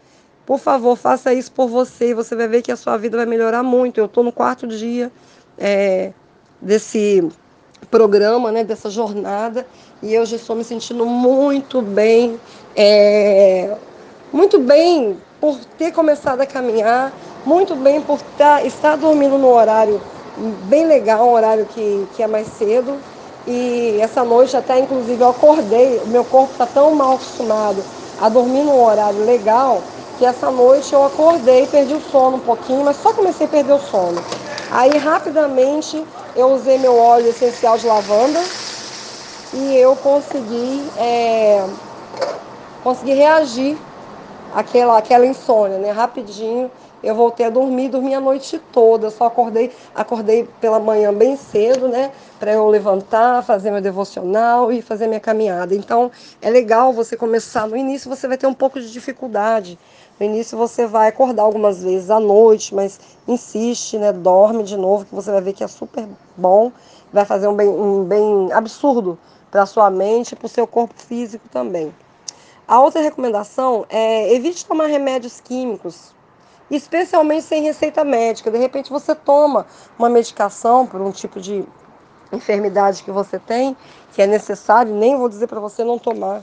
Por 0.44 0.58
favor, 0.58 0.96
faça 0.96 1.32
isso 1.32 1.50
por 1.50 1.66
você 1.66 2.10
e 2.10 2.14
você 2.14 2.36
vai 2.36 2.46
ver 2.46 2.62
que 2.62 2.70
a 2.70 2.76
sua 2.76 2.96
vida 2.98 3.16
vai 3.16 3.26
melhorar 3.26 3.62
muito. 3.62 3.98
Eu 3.98 4.04
estou 4.04 4.22
no 4.22 4.30
quarto 4.30 4.66
dia 4.66 5.10
é, 5.58 6.12
desse 6.60 7.26
programa, 7.90 8.52
né, 8.52 8.64
dessa 8.64 8.90
jornada, 8.90 9.66
e 10.02 10.12
eu 10.12 10.26
já 10.26 10.36
estou 10.36 10.54
me 10.54 10.62
sentindo 10.62 11.06
muito 11.06 11.80
bem, 11.80 12.38
é, 12.76 13.74
muito 14.30 14.58
bem 14.58 15.16
por 15.40 15.56
ter 15.78 15.92
começado 15.92 16.40
a 16.42 16.46
caminhar, 16.46 17.12
muito 17.46 17.74
bem 17.74 18.02
por 18.02 18.20
tá, 18.36 18.62
estar 18.62 18.96
dormindo 18.96 19.38
no 19.38 19.48
horário 19.48 19.98
bem 20.68 20.86
legal, 20.86 21.26
um 21.26 21.32
horário 21.32 21.66
que, 21.66 22.06
que 22.14 22.22
é 22.22 22.26
mais 22.26 22.46
cedo, 22.48 22.96
e 23.48 23.98
essa 24.00 24.22
noite 24.22 24.54
até 24.54 24.78
inclusive 24.78 25.22
eu 25.22 25.30
acordei, 25.30 26.02
o 26.04 26.06
meu 26.06 26.22
corpo 26.22 26.52
está 26.52 26.66
tão 26.66 26.94
mal 26.94 27.14
acostumado 27.14 27.82
a 28.20 28.28
dormir 28.28 28.62
num 28.62 28.84
horário 28.84 29.24
legal, 29.24 29.82
que 30.18 30.26
essa 30.26 30.50
noite 30.50 30.92
eu 30.92 31.02
acordei, 31.02 31.66
perdi 31.66 31.94
o 31.94 32.00
sono 32.00 32.36
um 32.36 32.40
pouquinho, 32.40 32.84
mas 32.84 32.96
só 32.96 33.12
comecei 33.12 33.46
a 33.46 33.48
perder 33.48 33.72
o 33.72 33.78
sono. 33.78 34.22
Aí 34.70 34.98
rapidamente 34.98 36.04
eu 36.36 36.52
usei 36.52 36.76
meu 36.76 36.98
óleo 36.98 37.28
essencial 37.28 37.78
de 37.78 37.86
lavanda 37.86 38.42
e 39.54 39.76
eu 39.76 39.96
consegui, 39.96 40.86
é, 40.98 41.64
consegui 42.84 43.14
reagir 43.14 43.78
àquela, 44.54 44.98
àquela 44.98 45.24
insônia, 45.24 45.78
né? 45.78 45.90
Rapidinho 45.90 46.70
eu 47.02 47.14
voltei 47.14 47.46
a 47.46 47.50
dormir, 47.50 47.88
dormi 47.88 48.14
a 48.14 48.20
noite 48.20 48.60
toda, 48.72 49.10
só 49.10 49.26
acordei, 49.26 49.70
acordei 49.94 50.48
pela 50.60 50.78
manhã 50.80 51.12
bem 51.12 51.36
cedo, 51.36 51.88
né, 51.88 52.10
para 52.38 52.52
eu 52.52 52.66
levantar, 52.68 53.42
fazer 53.44 53.70
meu 53.70 53.80
devocional 53.80 54.72
e 54.72 54.82
fazer 54.82 55.06
minha 55.06 55.20
caminhada. 55.20 55.74
Então, 55.74 56.10
é 56.42 56.50
legal 56.50 56.92
você 56.92 57.16
começar 57.16 57.66
no 57.68 57.76
início, 57.76 58.08
você 58.08 58.26
vai 58.26 58.36
ter 58.36 58.46
um 58.46 58.54
pouco 58.54 58.80
de 58.80 58.90
dificuldade. 58.92 59.78
No 60.18 60.26
início 60.26 60.58
você 60.58 60.86
vai 60.86 61.08
acordar 61.08 61.44
algumas 61.44 61.82
vezes 61.82 62.10
à 62.10 62.18
noite, 62.18 62.74
mas 62.74 62.98
insiste, 63.26 63.96
né, 63.96 64.12
dorme 64.12 64.64
de 64.64 64.76
novo, 64.76 65.04
que 65.04 65.14
você 65.14 65.30
vai 65.30 65.40
ver 65.40 65.52
que 65.52 65.62
é 65.62 65.68
super 65.68 66.06
bom, 66.36 66.72
vai 67.12 67.24
fazer 67.24 67.46
um 67.46 67.54
bem, 67.54 67.68
um 67.68 68.02
bem 68.04 68.52
absurdo 68.52 69.16
para 69.50 69.64
sua 69.64 69.88
mente 69.88 70.32
e 70.32 70.36
para 70.36 70.46
o 70.46 70.48
seu 70.48 70.66
corpo 70.66 70.94
físico 70.96 71.48
também. 71.48 71.94
A 72.66 72.80
outra 72.80 73.00
recomendação 73.00 73.86
é 73.88 74.34
evite 74.34 74.66
tomar 74.66 74.86
remédios 74.86 75.40
químicos 75.40 76.17
especialmente 76.70 77.42
sem 77.42 77.62
receita 77.62 78.04
médica. 78.04 78.50
De 78.50 78.58
repente 78.58 78.90
você 78.90 79.14
toma 79.14 79.66
uma 79.98 80.08
medicação 80.08 80.86
por 80.86 81.00
um 81.00 81.10
tipo 81.10 81.40
de 81.40 81.64
enfermidade 82.32 83.02
que 83.02 83.10
você 83.10 83.38
tem, 83.38 83.76
que 84.12 84.20
é 84.20 84.26
necessário, 84.26 84.94
nem 84.94 85.16
vou 85.16 85.28
dizer 85.28 85.46
para 85.46 85.60
você 85.60 85.82
não 85.82 85.98
tomar 85.98 86.42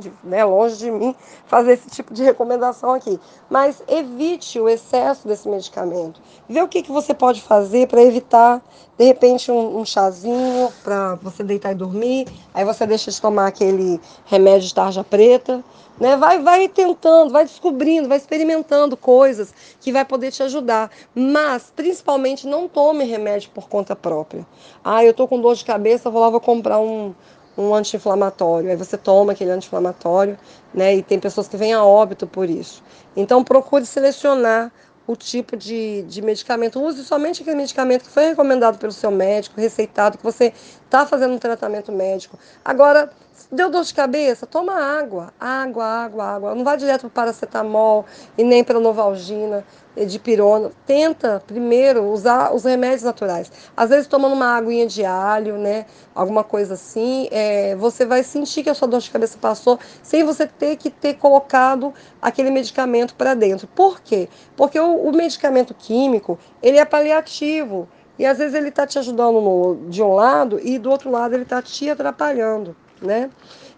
de, 0.00 0.12
né, 0.24 0.44
longe 0.44 0.76
de 0.76 0.90
mim 0.90 1.14
fazer 1.46 1.74
esse 1.74 1.88
tipo 1.90 2.12
de 2.12 2.22
recomendação 2.22 2.92
aqui. 2.94 3.20
Mas 3.48 3.82
evite 3.86 4.58
o 4.58 4.68
excesso 4.68 5.28
desse 5.28 5.48
medicamento. 5.48 6.20
Vê 6.48 6.60
o 6.62 6.68
que, 6.68 6.82
que 6.82 6.90
você 6.90 7.14
pode 7.14 7.40
fazer 7.42 7.86
para 7.86 8.02
evitar, 8.02 8.60
de 8.98 9.04
repente, 9.04 9.52
um, 9.52 9.78
um 9.78 9.84
chazinho 9.84 10.72
para 10.82 11.14
você 11.16 11.44
deitar 11.44 11.72
e 11.72 11.74
dormir. 11.74 12.26
Aí 12.52 12.64
você 12.64 12.86
deixa 12.86 13.10
de 13.10 13.20
tomar 13.20 13.46
aquele 13.46 14.00
remédio 14.24 14.66
de 14.68 14.74
tarja 14.74 15.04
preta. 15.04 15.62
Né? 16.00 16.16
Vai, 16.16 16.40
vai 16.40 16.66
tentando, 16.66 17.30
vai 17.30 17.44
descobrindo, 17.44 18.08
vai 18.08 18.16
experimentando 18.16 18.96
coisas 18.96 19.52
que 19.80 19.92
vai 19.92 20.04
poder 20.04 20.32
te 20.32 20.42
ajudar. 20.42 20.90
Mas, 21.14 21.70
principalmente, 21.76 22.46
não 22.46 22.66
tome 22.66 23.04
remédio 23.04 23.50
por 23.50 23.68
conta 23.68 23.94
própria. 23.94 24.46
Ah, 24.82 25.04
eu 25.04 25.12
tô 25.12 25.28
com 25.28 25.38
dor 25.38 25.54
de 25.54 25.64
cabeça, 25.64 26.08
vou 26.08 26.22
lá, 26.22 26.30
vou 26.30 26.40
comprar 26.40 26.78
um, 26.80 27.14
um 27.60 27.74
anti-inflamatório. 27.74 28.70
Aí 28.70 28.76
você 28.76 28.96
toma 28.96 29.32
aquele 29.32 29.50
anti-inflamatório, 29.50 30.38
né? 30.72 30.96
E 30.96 31.02
tem 31.02 31.18
pessoas 31.18 31.48
que 31.48 31.56
vêm 31.56 31.72
a 31.72 31.84
óbito 31.84 32.26
por 32.26 32.48
isso. 32.48 32.82
Então 33.16 33.44
procure 33.44 33.84
selecionar 33.84 34.72
o 35.06 35.16
tipo 35.16 35.56
de, 35.56 36.02
de 36.02 36.22
medicamento. 36.22 36.80
Use 36.80 37.04
somente 37.04 37.42
aquele 37.42 37.56
medicamento 37.56 38.04
que 38.04 38.10
foi 38.10 38.28
recomendado 38.28 38.78
pelo 38.78 38.92
seu 38.92 39.10
médico, 39.10 39.60
receitado, 39.60 40.16
que 40.16 40.24
você 40.24 40.52
está 40.90 41.06
fazendo 41.06 41.34
um 41.34 41.38
tratamento 41.38 41.92
médico. 41.92 42.36
Agora, 42.64 43.10
Deu 43.52 43.68
dor 43.68 43.82
de 43.82 43.92
cabeça? 43.92 44.46
Toma 44.46 44.74
água, 44.74 45.34
água, 45.40 45.84
água, 45.84 46.24
água. 46.24 46.54
Não 46.54 46.62
vai 46.62 46.76
direto 46.76 47.10
para 47.10 47.24
paracetamol 47.24 48.06
e 48.38 48.44
nem 48.44 48.62
para 48.62 48.78
novalgina, 48.78 49.64
de 49.96 50.18
pirona. 50.20 50.70
Tenta 50.86 51.42
primeiro 51.44 52.04
usar 52.12 52.54
os 52.54 52.62
remédios 52.62 53.02
naturais. 53.02 53.50
Às 53.76 53.90
vezes 53.90 54.06
tomando 54.06 54.34
uma 54.34 54.56
aguinha 54.56 54.86
de 54.86 55.04
alho, 55.04 55.58
né? 55.58 55.86
Alguma 56.14 56.44
coisa 56.44 56.74
assim, 56.74 57.26
é, 57.32 57.74
você 57.74 58.06
vai 58.06 58.22
sentir 58.22 58.62
que 58.62 58.70
a 58.70 58.74
sua 58.74 58.86
dor 58.86 59.00
de 59.00 59.10
cabeça 59.10 59.36
passou 59.36 59.80
sem 60.00 60.22
você 60.22 60.46
ter 60.46 60.76
que 60.76 60.88
ter 60.88 61.14
colocado 61.14 61.92
aquele 62.22 62.50
medicamento 62.50 63.16
para 63.16 63.34
dentro. 63.34 63.66
Por 63.66 64.00
quê? 64.00 64.28
Porque 64.56 64.78
o, 64.78 65.08
o 65.08 65.12
medicamento 65.12 65.74
químico 65.74 66.38
ele 66.62 66.78
é 66.78 66.84
paliativo. 66.84 67.88
E 68.20 68.26
às 68.26 68.36
vezes 68.36 68.54
ele 68.54 68.68
está 68.68 68.86
te 68.86 68.98
ajudando 68.98 69.40
no, 69.40 69.88
de 69.88 70.02
um 70.02 70.12
lado 70.12 70.60
e 70.62 70.78
do 70.78 70.90
outro 70.90 71.10
lado 71.10 71.34
ele 71.34 71.44
está 71.44 71.62
te 71.62 71.88
atrapalhando 71.88 72.76
né? 73.00 73.30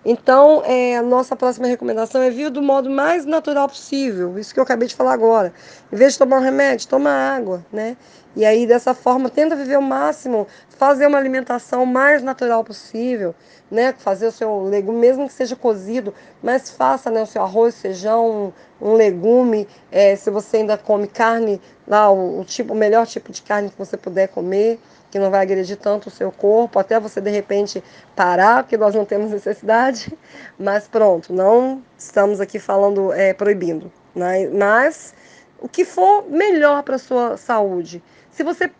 Então, 0.05 0.63
é, 0.65 0.97
a 0.97 1.03
nossa 1.03 1.37
próxima 1.37 1.69
recomendação 1.69 2.21
é 2.23 2.31
vir 2.31 2.51
do 2.51 2.61
modo 2.61 2.91
mais 2.91 3.25
natural 3.25 3.69
possível, 3.69 4.37
isso 4.37 4.53
que 4.53 4.59
eu 4.59 4.65
acabei 4.65 4.89
de 4.89 4.97
falar 4.97 5.13
agora. 5.13 5.55
Em 5.93 5.97
vez 5.97 6.15
de 6.15 6.19
tomar 6.19 6.39
um 6.39 6.43
remédio, 6.43 6.89
toma 6.89 7.11
água, 7.11 7.65
né? 7.73 7.97
E 8.35 8.45
aí, 8.45 8.67
dessa 8.67 8.95
forma, 8.95 9.29
tenta 9.29 9.55
viver 9.55 9.79
o 9.79 9.83
máximo, 9.83 10.49
fazer 10.71 11.07
uma 11.07 11.19
alimentação 11.19 11.87
mais 11.87 12.23
natural 12.23 12.65
possível, 12.65 13.35
né? 13.71 13.95
Fazer 13.97 14.27
o 14.27 14.33
seu 14.33 14.65
legume, 14.65 14.99
mesmo 14.99 15.29
que 15.29 15.35
seja 15.35 15.55
cozido, 15.55 16.13
mas 16.43 16.71
faça 16.71 17.11
né, 17.11 17.23
o 17.23 17.27
seu 17.27 17.43
arroz, 17.43 17.81
feijão, 17.81 18.53
um, 18.83 18.91
um 18.91 18.95
legume. 18.95 19.69
É, 19.91 20.17
se 20.17 20.31
você 20.31 20.59
ainda 20.59 20.77
come 20.77 21.07
carne, 21.07 21.61
lá 21.87 22.11
o, 22.11 22.41
o, 22.41 22.45
tipo, 22.45 22.73
o 22.73 22.77
melhor 22.77 23.07
tipo 23.07 23.31
de 23.31 23.43
carne 23.43 23.71
que 23.71 23.79
você 23.79 23.97
puder 23.97 24.29
comer, 24.29 24.79
que 25.11 25.19
não 25.19 25.31
vai 25.31 25.43
agredir 25.43 25.77
tanto 25.77 26.09
o 26.09 26.11
seu 26.11 26.33
corpo, 26.33 26.79
até 26.79 26.99
você 26.99 27.21
de 27.21 27.31
repente 27.31 27.83
parar, 28.17 28.63
porque 28.63 28.77
nós 28.77 28.95
não 28.95 29.05
temos 29.05 29.31
necessidade. 29.31 30.17
Mas 30.59 30.89
pronto, 30.89 31.33
não 31.33 31.83
estamos 31.97 32.41
aqui 32.41 32.59
falando 32.59 33.13
é, 33.13 33.33
proibindo. 33.33 33.93
Né? 34.15 34.49
Mas 34.49 35.15
o 35.61 35.69
que 35.69 35.85
for 35.85 36.29
melhor 36.29 36.83
para 36.83 36.97
a 36.97 36.99
sua 36.99 37.37
saúde. 37.37 38.03
Se 38.31 38.43
você 38.43 38.71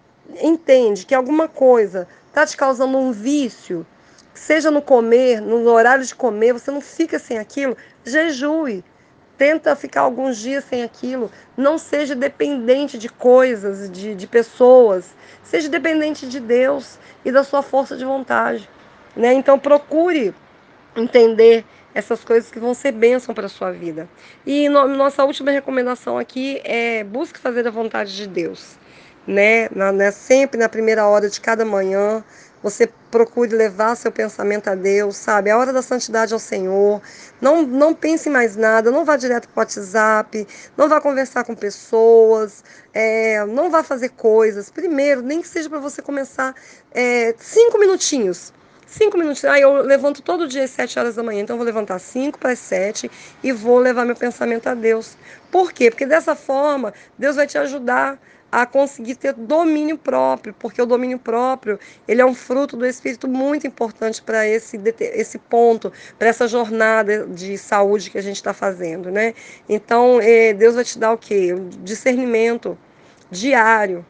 entende 0.41 1.07
que 1.07 1.15
alguma 1.15 1.47
coisa 1.47 2.09
está 2.29 2.47
te 2.47 2.57
causando 2.57 2.99
um 2.99 3.13
vício, 3.13 3.87
seja 4.35 4.71
no 4.71 4.83
comer, 4.83 5.41
no 5.41 5.69
horário 5.71 6.05
de 6.05 6.15
comer, 6.15 6.53
você 6.55 6.71
não 6.71 6.81
fica 6.81 7.19
sem 7.19 7.39
aquilo, 7.39 7.77
jejue. 8.05 8.85
Tenta 9.43 9.75
ficar 9.75 10.03
alguns 10.03 10.39
dias 10.39 10.63
sem 10.63 10.85
aquilo. 10.85 11.29
Não 11.57 11.77
seja 11.77 12.15
dependente 12.15 12.97
de 12.97 13.09
coisas, 13.09 13.91
de, 13.91 14.15
de 14.15 14.25
pessoas. 14.25 15.17
Seja 15.43 15.69
dependente 15.69 16.29
de 16.29 16.39
Deus 16.39 16.97
e 17.25 17.33
da 17.33 17.43
sua 17.43 17.61
força 17.61 17.97
de 17.97 18.05
vontade. 18.05 18.71
Né? 19.17 19.33
Então 19.33 19.59
procure 19.59 20.33
entender 20.95 21.65
essas 21.93 22.23
coisas 22.23 22.53
que 22.53 22.61
vão 22.61 22.73
ser 22.73 22.93
bênção 22.93 23.35
para 23.35 23.47
a 23.47 23.49
sua 23.49 23.73
vida. 23.73 24.09
E 24.47 24.69
no, 24.69 24.87
nossa 24.87 25.25
última 25.25 25.51
recomendação 25.51 26.19
aqui 26.19 26.61
é 26.63 27.03
busque 27.03 27.41
fazer 27.41 27.67
a 27.67 27.71
vontade 27.73 28.15
de 28.15 28.29
Deus. 28.29 28.79
Né? 29.27 29.69
Na, 29.75 29.91
né? 29.91 30.13
Sempre 30.13 30.57
na 30.57 30.69
primeira 30.69 31.05
hora 31.09 31.29
de 31.29 31.41
cada 31.41 31.65
manhã, 31.65 32.23
você 32.63 32.89
procure 33.11 33.55
levar 33.55 33.97
seu 33.97 34.13
pensamento 34.13 34.69
a 34.69 34.75
Deus, 34.75 35.17
sabe? 35.17 35.51
A 35.51 35.59
hora 35.59 35.73
da 35.73 35.83
santidade 35.83 36.33
ao 36.33 36.39
Senhor. 36.39 37.03
Não, 37.41 37.63
não 37.63 37.95
pense 37.95 38.29
em 38.29 38.33
mais 38.33 38.57
nada, 38.57 38.91
não 38.91 39.05
vá 39.05 39.17
direto 39.17 39.49
para 39.49 39.61
o 39.61 39.63
WhatsApp, 39.63 40.47
não 40.77 40.89
vá 40.89 41.01
conversar 41.01 41.45
com 41.45 41.55
pessoas, 41.55 42.63
é, 42.95 43.45
não 43.47 43.71
vá 43.71 43.83
fazer 43.83 44.11
coisas. 44.11 44.71
Primeiro, 44.71 45.23
nem 45.23 45.43
que 45.43 45.49
seja 45.49 45.69
para 45.69 45.79
você 45.79 46.01
começar 46.01 46.55
é, 46.93 47.35
cinco 47.39 47.79
minutinhos 47.79 48.53
Cinco 48.93 49.17
minutos. 49.17 49.43
Aí 49.47 49.63
eu 49.63 49.81
levanto 49.81 50.21
todo 50.21 50.47
dia 50.47 50.65
às 50.65 50.71
sete 50.71 50.99
horas 50.99 51.15
da 51.15 51.23
manhã. 51.23 51.41
Então 51.41 51.55
eu 51.55 51.59
vou 51.59 51.65
levantar 51.65 51.99
cinco 51.99 52.39
para 52.39 52.53
as 52.53 52.59
sete 52.59 53.11
e 53.43 53.51
vou 53.51 53.79
levar 53.79 54.05
meu 54.05 54.15
pensamento 54.15 54.67
a 54.67 54.75
Deus. 54.75 55.17
Por 55.51 55.73
quê? 55.73 55.91
Porque 55.91 56.05
dessa 56.05 56.37
forma 56.37 56.93
Deus 57.19 57.37
vai 57.37 57.47
te 57.47 57.57
ajudar 57.57 58.19
a 58.53 58.67
conseguir 58.67 59.15
ter 59.15 59.33
domínio 59.33 59.97
próprio, 59.97 60.55
porque 60.59 60.83
o 60.83 60.85
domínio 60.85 61.19
próprio 61.19 61.81
ele 62.07 62.21
é 62.21 62.27
um 62.27 62.35
fruto 62.35 62.77
do 62.77 62.85
Espírito 62.85 63.27
muito 63.27 63.67
importante 63.67 64.23
para 64.23 64.47
esse, 64.47 64.79
esse 65.01 65.39
ponto, 65.39 65.91
para 66.19 66.29
essa 66.29 66.47
jornada 66.47 67.27
de 67.27 67.57
saúde 67.57 68.11
que 68.11 68.19
a 68.19 68.23
gente 68.23 68.37
está 68.37 68.53
fazendo, 68.53 69.11
né? 69.11 69.33
Então 69.67 70.21
eh, 70.21 70.53
Deus 70.53 70.75
vai 70.75 70.85
te 70.85 70.99
dar 70.99 71.13
o 71.13 71.19
quê? 71.19 71.55
discernimento 71.83 72.77
diário 73.31 74.05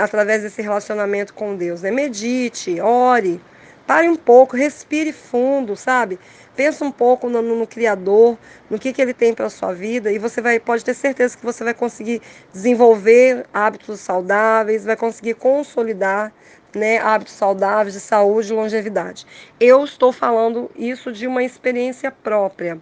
através 0.00 0.42
desse 0.42 0.62
relacionamento 0.62 1.34
com 1.34 1.54
Deus. 1.54 1.82
Né? 1.82 1.90
Medite, 1.90 2.80
ore, 2.80 3.40
Pare 3.86 4.08
um 4.08 4.16
pouco, 4.16 4.56
respire 4.56 5.12
fundo, 5.12 5.76
sabe? 5.76 6.18
Pensa 6.56 6.84
um 6.84 6.90
pouco 6.90 7.28
no, 7.28 7.40
no, 7.40 7.66
Criador, 7.66 8.36
no 8.68 8.78
que, 8.80 8.92
que 8.92 9.00
ele 9.00 9.14
tem 9.14 9.32
para 9.32 9.46
a 9.46 9.50
sua 9.50 9.72
vida, 9.72 10.10
e 10.10 10.18
você 10.18 10.40
vai, 10.40 10.58
pode 10.58 10.84
ter 10.84 10.94
certeza 10.94 11.36
que 11.36 11.44
você 11.44 11.62
vai 11.62 11.72
conseguir 11.72 12.20
desenvolver 12.52 13.46
hábitos 13.54 14.00
saudáveis, 14.00 14.84
vai 14.84 14.96
conseguir 14.96 15.34
consolidar 15.34 16.32
né, 16.74 16.98
hábitos 16.98 17.34
saudáveis 17.34 17.94
de 17.94 18.00
saúde 18.00 18.52
e 18.52 18.56
longevidade. 18.56 19.24
Eu 19.60 19.84
estou 19.84 20.12
falando 20.12 20.68
isso 20.74 21.12
de 21.12 21.28
uma 21.28 21.44
experiência 21.44 22.10
própria 22.10 22.80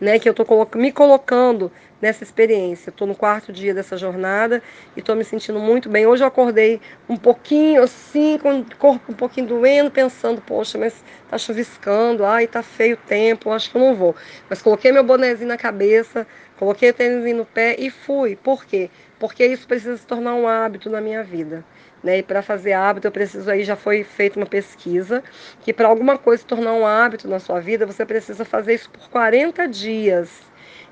né, 0.00 0.18
que 0.18 0.28
eu 0.28 0.32
estou 0.32 0.68
me 0.74 0.92
colocando 0.92 1.70
nessa 2.00 2.22
experiência. 2.22 2.90
Estou 2.90 3.06
no 3.06 3.14
quarto 3.14 3.52
dia 3.52 3.72
dessa 3.72 3.96
jornada 3.96 4.62
e 4.94 5.00
estou 5.00 5.16
me 5.16 5.24
sentindo 5.24 5.58
muito 5.58 5.88
bem. 5.88 6.06
Hoje 6.06 6.22
eu 6.22 6.28
acordei 6.28 6.80
um 7.08 7.16
pouquinho 7.16 7.82
assim, 7.82 8.38
com 8.38 8.60
o 8.60 8.76
corpo 8.76 9.12
um 9.12 9.14
pouquinho 9.14 9.46
doendo, 9.46 9.90
pensando, 9.90 10.40
poxa, 10.40 10.78
mas 10.78 11.02
tá 11.28 11.38
chuviscando, 11.38 12.24
ai, 12.24 12.46
tá 12.46 12.62
feio 12.62 12.94
o 12.94 13.08
tempo, 13.08 13.50
acho 13.50 13.70
que 13.70 13.76
eu 13.76 13.80
não 13.80 13.94
vou. 13.94 14.14
Mas 14.48 14.62
coloquei 14.62 14.92
meu 14.92 15.04
bonezinho 15.04 15.48
na 15.48 15.56
cabeça, 15.56 16.26
coloquei 16.58 16.90
o 16.90 16.94
tênis 16.94 17.34
no 17.34 17.44
pé 17.44 17.76
e 17.78 17.90
fui. 17.90 18.36
Por 18.36 18.64
quê? 18.64 18.90
Porque 19.18 19.46
isso 19.46 19.66
precisa 19.66 19.96
se 19.96 20.06
tornar 20.06 20.34
um 20.34 20.46
hábito 20.46 20.90
na 20.90 21.00
minha 21.00 21.22
vida. 21.22 21.64
Né? 22.06 22.18
E 22.18 22.22
para 22.22 22.40
fazer 22.40 22.72
hábito, 22.72 23.08
eu 23.08 23.10
preciso 23.10 23.50
aí 23.50 23.64
já 23.64 23.74
foi 23.74 24.04
feita 24.04 24.38
uma 24.38 24.46
pesquisa 24.46 25.24
que 25.62 25.72
para 25.72 25.88
alguma 25.88 26.16
coisa 26.16 26.40
se 26.40 26.46
tornar 26.46 26.72
um 26.72 26.86
hábito 26.86 27.26
na 27.26 27.40
sua 27.40 27.58
vida, 27.58 27.84
você 27.84 28.06
precisa 28.06 28.44
fazer 28.44 28.74
isso 28.74 28.88
por 28.88 29.10
40 29.10 29.66
dias. 29.66 30.30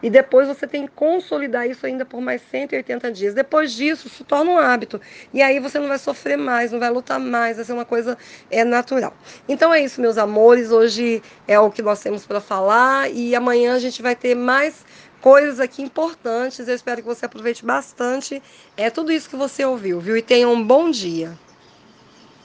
E 0.02 0.10
depois 0.10 0.48
você 0.48 0.66
tem 0.66 0.86
que 0.86 0.92
consolidar 0.92 1.70
isso 1.70 1.86
ainda 1.86 2.04
por 2.04 2.20
mais 2.20 2.42
180 2.50 3.12
dias. 3.12 3.32
Depois 3.32 3.72
disso, 3.72 4.08
se 4.08 4.24
torna 4.24 4.50
um 4.50 4.58
hábito. 4.58 5.00
E 5.32 5.40
aí 5.40 5.60
você 5.60 5.78
não 5.78 5.86
vai 5.86 5.98
sofrer 5.98 6.36
mais, 6.36 6.72
não 6.72 6.80
vai 6.80 6.90
lutar 6.90 7.20
mais, 7.20 7.56
vai 7.56 7.64
ser 7.64 7.72
uma 7.72 7.84
coisa 7.84 8.18
é, 8.50 8.64
natural. 8.64 9.14
Então 9.48 9.72
é 9.72 9.80
isso, 9.80 10.00
meus 10.00 10.18
amores. 10.18 10.72
Hoje 10.72 11.22
é 11.46 11.58
o 11.60 11.70
que 11.70 11.80
nós 11.80 12.02
temos 12.02 12.26
para 12.26 12.40
falar. 12.40 13.08
E 13.08 13.36
amanhã 13.36 13.72
a 13.74 13.78
gente 13.78 14.02
vai 14.02 14.16
ter 14.16 14.34
mais 14.34 14.84
coisas 15.24 15.58
aqui 15.58 15.80
importantes. 15.80 16.68
Eu 16.68 16.74
espero 16.74 17.00
que 17.00 17.08
você 17.08 17.24
aproveite 17.24 17.64
bastante 17.64 18.42
é 18.76 18.90
tudo 18.90 19.10
isso 19.10 19.30
que 19.30 19.36
você 19.36 19.64
ouviu, 19.64 19.98
viu? 19.98 20.18
E 20.18 20.20
tenha 20.20 20.46
um 20.46 20.62
bom 20.62 20.90
dia. 20.90 21.32